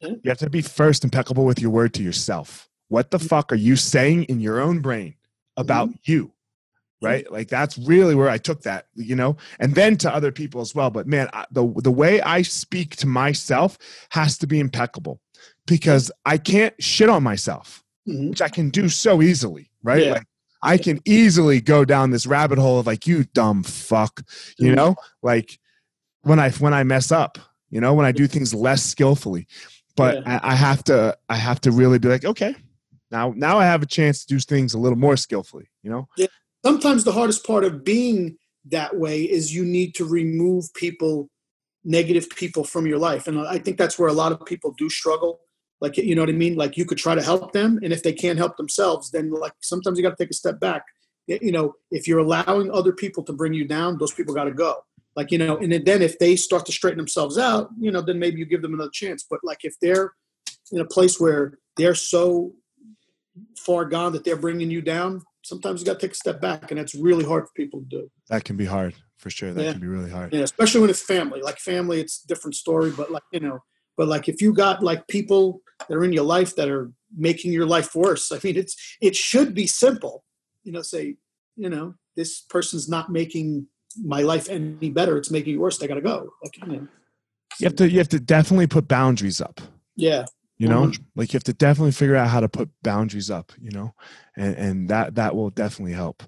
[0.00, 0.10] Yeah.
[0.10, 2.68] You have to be first impeccable with your word to yourself.
[2.88, 5.14] What the fuck are you saying in your own brain
[5.56, 6.32] about you?
[7.02, 7.30] Right?
[7.30, 10.74] Like that's really where I took that, you know, and then to other people as
[10.74, 10.90] well.
[10.90, 13.76] But man, I, the the way I speak to myself
[14.10, 15.20] has to be impeccable
[15.66, 18.30] because I can't shit on myself Mhm.
[18.30, 20.04] which I can do so easily, right?
[20.04, 20.12] Yeah.
[20.12, 20.26] Like
[20.62, 24.22] I can easily go down this rabbit hole of like you dumb fuck,
[24.58, 24.76] you Mhm.
[24.76, 24.96] know?
[25.22, 25.58] Like
[26.22, 29.46] when I when I mess up, you know, when I do things less skillfully.
[29.96, 32.54] But I, I have to I have to really be like, okay,
[33.10, 36.08] now now I have a chance to do things a little more skillfully, you know?
[36.16, 36.26] yeah.
[36.64, 38.36] sometimes the hardest part of being
[38.66, 41.30] that way is you need to remove people
[41.84, 43.28] negative people from your life.
[43.28, 45.40] And i think that's where a lot of people do struggle.
[45.80, 46.56] Like you know what i mean?
[46.56, 49.52] Like you could try to help them and if they can't help themselves then like
[49.60, 50.84] sometimes you got to take a step back.
[51.26, 54.52] You know if you're allowing other people to bring you down those people got to
[54.52, 54.80] go.
[55.14, 58.18] Like you know and then if they start to straighten themselves out you know then
[58.18, 59.24] maybe you give them another chance.
[59.28, 60.12] But like if they're
[60.72, 62.52] in a place where they're so
[63.58, 66.70] far gone that they're bringing you down sometimes you got to take a step back
[66.70, 69.52] and that's really hard for people to do That can be hard for sure.
[69.52, 69.72] That Yeah.
[69.72, 70.32] can be really hard.
[70.32, 73.60] yeah especially when it's family like family it's a different story but like you know
[73.96, 77.52] but like if you got like people that are in your life that are making
[77.52, 80.24] your life worse i mean it's it should be simple
[80.64, 81.16] you know say
[81.56, 83.66] you know this person's not making
[84.02, 86.88] my life any better it's making it worse they gotta go like you know
[87.60, 89.60] You have to you have to definitely put boundaries up.
[89.96, 90.24] yeah
[90.58, 91.04] you know 100.
[91.16, 93.94] like you have to definitely figure out how to put boundaries up you know
[94.36, 96.22] and and that that will definitely help.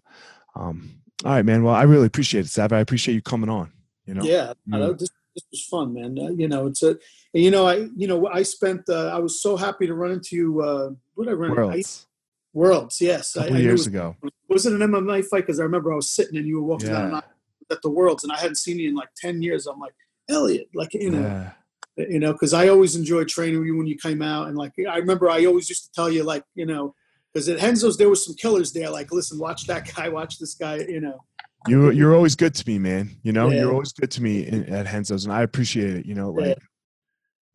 [0.54, 1.62] Um all right man.
[1.62, 2.72] Well i really appreciate it sav.
[2.72, 3.72] I appreciate you coming on
[4.08, 4.22] you know?
[4.22, 4.54] Yeah.
[4.68, 4.78] Mm.
[4.78, 6.18] know, this, this was fun man.
[6.18, 6.98] Uh, you know it's a
[7.32, 10.34] you know i you know i spent uh, i was so happy to run into
[10.34, 11.50] you uh what i run?
[11.50, 12.06] I- worlds.
[12.54, 13.36] Worlds yes.
[13.36, 14.16] A couple I years was, ago.
[14.48, 15.42] Was it an mma fight?
[15.42, 17.18] Because i remember i was sitting and you were walking down yeah.
[17.18, 19.66] I, at the worlds and i hadn't seen you in like 10 years.
[19.66, 19.94] I'm like
[20.28, 21.20] elliot like you know.
[21.20, 21.50] Yeah
[21.98, 24.96] you know because i always enjoyed training you when you came out and like i
[24.96, 26.94] remember i always used to tell you like you know
[27.32, 30.54] because at Renzo's there was some killers there like listen watch that guy watch this
[30.54, 31.22] guy you know.
[31.66, 33.50] You you're always good to me man you know?
[33.50, 33.60] Yeah.
[33.60, 36.58] you're always good to me in, at Renzo's and i appreciate it you know like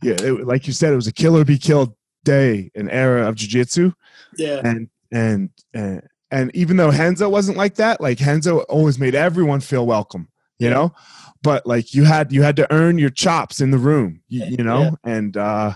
[0.03, 3.35] yeah, it, like you said it was a killer be killed day an era of
[3.35, 3.91] jiu-jitsu.
[4.37, 4.61] Yeah.
[4.63, 9.59] And and and and even though Renzo wasn't like that, like Renzo always made everyone
[9.59, 10.27] feel welcome,
[10.63, 10.93] you know.
[11.41, 14.63] But like you had you had to earn your chops in the room, you, you
[14.63, 15.73] know, and uh,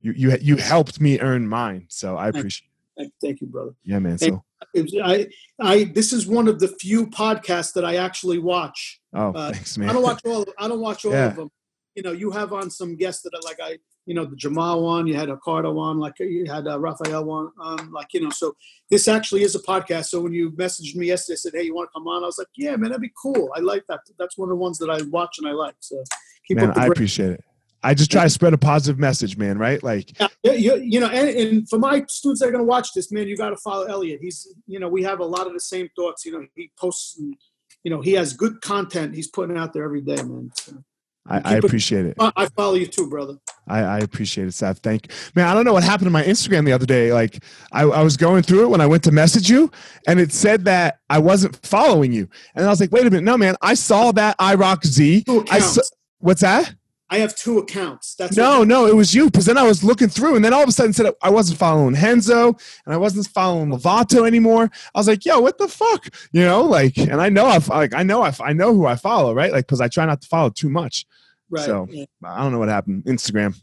[0.00, 2.68] you you you helped me earn mine, so I appreciate.
[2.98, 4.18] thank, thank you brother Yeah, man.
[4.18, 4.44] So
[4.74, 5.26] it i
[5.58, 9.78] i this is one of the few podcasts that i actually watch oh, uh, thanks,
[9.78, 9.88] man.
[9.88, 10.44] I don't watch all.
[10.58, 11.28] I don't watch all Yeah.
[11.28, 11.50] of them.
[11.94, 13.78] You know, you have on some guests that are like I,
[14.10, 15.06] you know, the Jamal one.
[15.06, 16.00] You had a Carter one.
[16.00, 17.50] Like you had a Raphael one.
[17.62, 18.56] Um, like you know, so
[18.90, 20.06] this actually is a podcast.
[20.06, 22.36] So when you messaged me yesterday, said, "Hey, you want to come on?" I was
[22.36, 23.52] like, "Yeah, man, that'd be cool.
[23.54, 24.00] I like that.
[24.18, 26.02] That's one of the ones that I watch and I like." So
[26.44, 27.44] keep man, up I appreciate it.
[27.84, 29.58] I just try to spread a positive message, man.
[29.58, 29.80] Right?
[29.80, 32.88] Like, Yeah, you, you know, and, and for my students that are going to watch
[32.92, 34.18] this, man, you got to follow Elliot.
[34.20, 36.26] He's, you know, we have a lot of the same thoughts.
[36.26, 37.36] You know, he posts, and,
[37.84, 39.14] you know, he has good content.
[39.14, 40.50] He's putting out there every day, man.
[40.56, 40.82] So,
[41.26, 42.16] I, I it- appreciate it.
[42.18, 43.36] I I follow you too, brother.
[43.70, 44.80] I, I appreciate it, Seth.
[44.80, 45.14] Thank you.
[45.34, 47.12] Man, I don't know what happened to my Instagram the other day.
[47.12, 47.42] Like
[47.72, 49.70] I, I was going through it when I went to message you
[50.06, 52.28] and it said that I wasn't following you.
[52.54, 53.24] And I was like, wait a minute.
[53.24, 55.22] No, man, I saw that IROC Z.
[55.22, 55.82] Two I saw,
[56.18, 56.74] what's that?
[57.12, 58.14] I have two accounts.
[58.14, 59.26] That's No, no, it was you.
[59.26, 61.30] Because then I was looking through and then all of a sudden it said I
[61.30, 62.56] wasn't following Renzo
[62.86, 64.70] and I wasn't following Lovato anymore.
[64.94, 66.08] I was like, yo, what the fuck?
[66.32, 68.94] You know, like, and I know I like, I know I, I know who I
[68.94, 69.50] follow, right?
[69.52, 71.04] Like, because I try not to follow too much.
[71.50, 71.64] Right.
[71.64, 72.04] so- yeah.
[72.24, 73.04] I don't know what happened.
[73.04, 73.60] Instagram.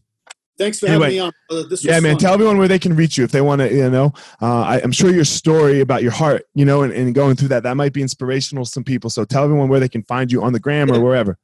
[0.58, 1.32] Thanks for Anyway, having me on.
[1.50, 1.64] brother.
[1.70, 2.14] This was Yeah, man.
[2.14, 2.20] fun.
[2.20, 3.72] Tell everyone where they can reach you if they want to.
[3.72, 4.12] You know,
[4.42, 7.50] uh, I, I'm sure your story about your heart, you know, and, and going through
[7.50, 9.12] that that might be inspirational to some people.
[9.12, 11.38] So tell everyone where they can find you on the gram or wherever.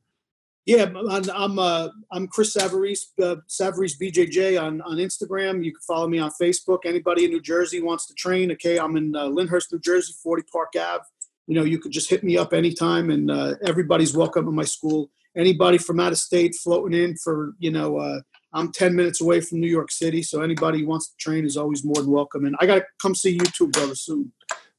[0.66, 5.64] Yeah, I'm I'm, uh, I'm Chris Savarese, uh, Savarese BJJ on, on Instagram.
[5.64, 6.80] You can follow me on Facebook.
[6.86, 10.44] Anybody in New Jersey wants to train, okay, I'm in uh, Lyndhurst, New Jersey, 40
[10.52, 11.04] Park Ave.
[11.48, 14.64] You know, you could just hit me up anytime, and uh, everybody's welcome in my
[14.64, 15.12] school.
[15.36, 18.20] Anybody from out of state floating in for, you know, uh,
[18.54, 21.58] I'm 10 minutes away from New York City, so anybody who wants to train is
[21.58, 22.46] always more than welcome.
[22.46, 24.32] And I got to come see you too, brother, soon.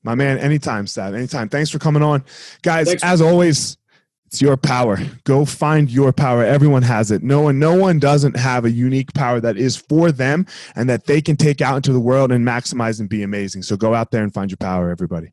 [0.05, 1.15] My man, anytime, Sav.
[1.15, 1.49] Anytime.
[1.49, 2.25] Thanks for coming on,
[2.63, 2.87] guys.
[2.87, 3.03] Thanks.
[3.03, 3.79] As always,
[4.27, 4.99] it's your power.
[5.25, 6.45] Go find your power.
[6.45, 7.23] Everyone has it.
[7.23, 10.47] No one, no one doesn't have a unique power that is for them
[10.77, 13.63] and that they can take out into the world and maximize and be amazing.
[13.63, 15.33] So go out there and find your power, everybody.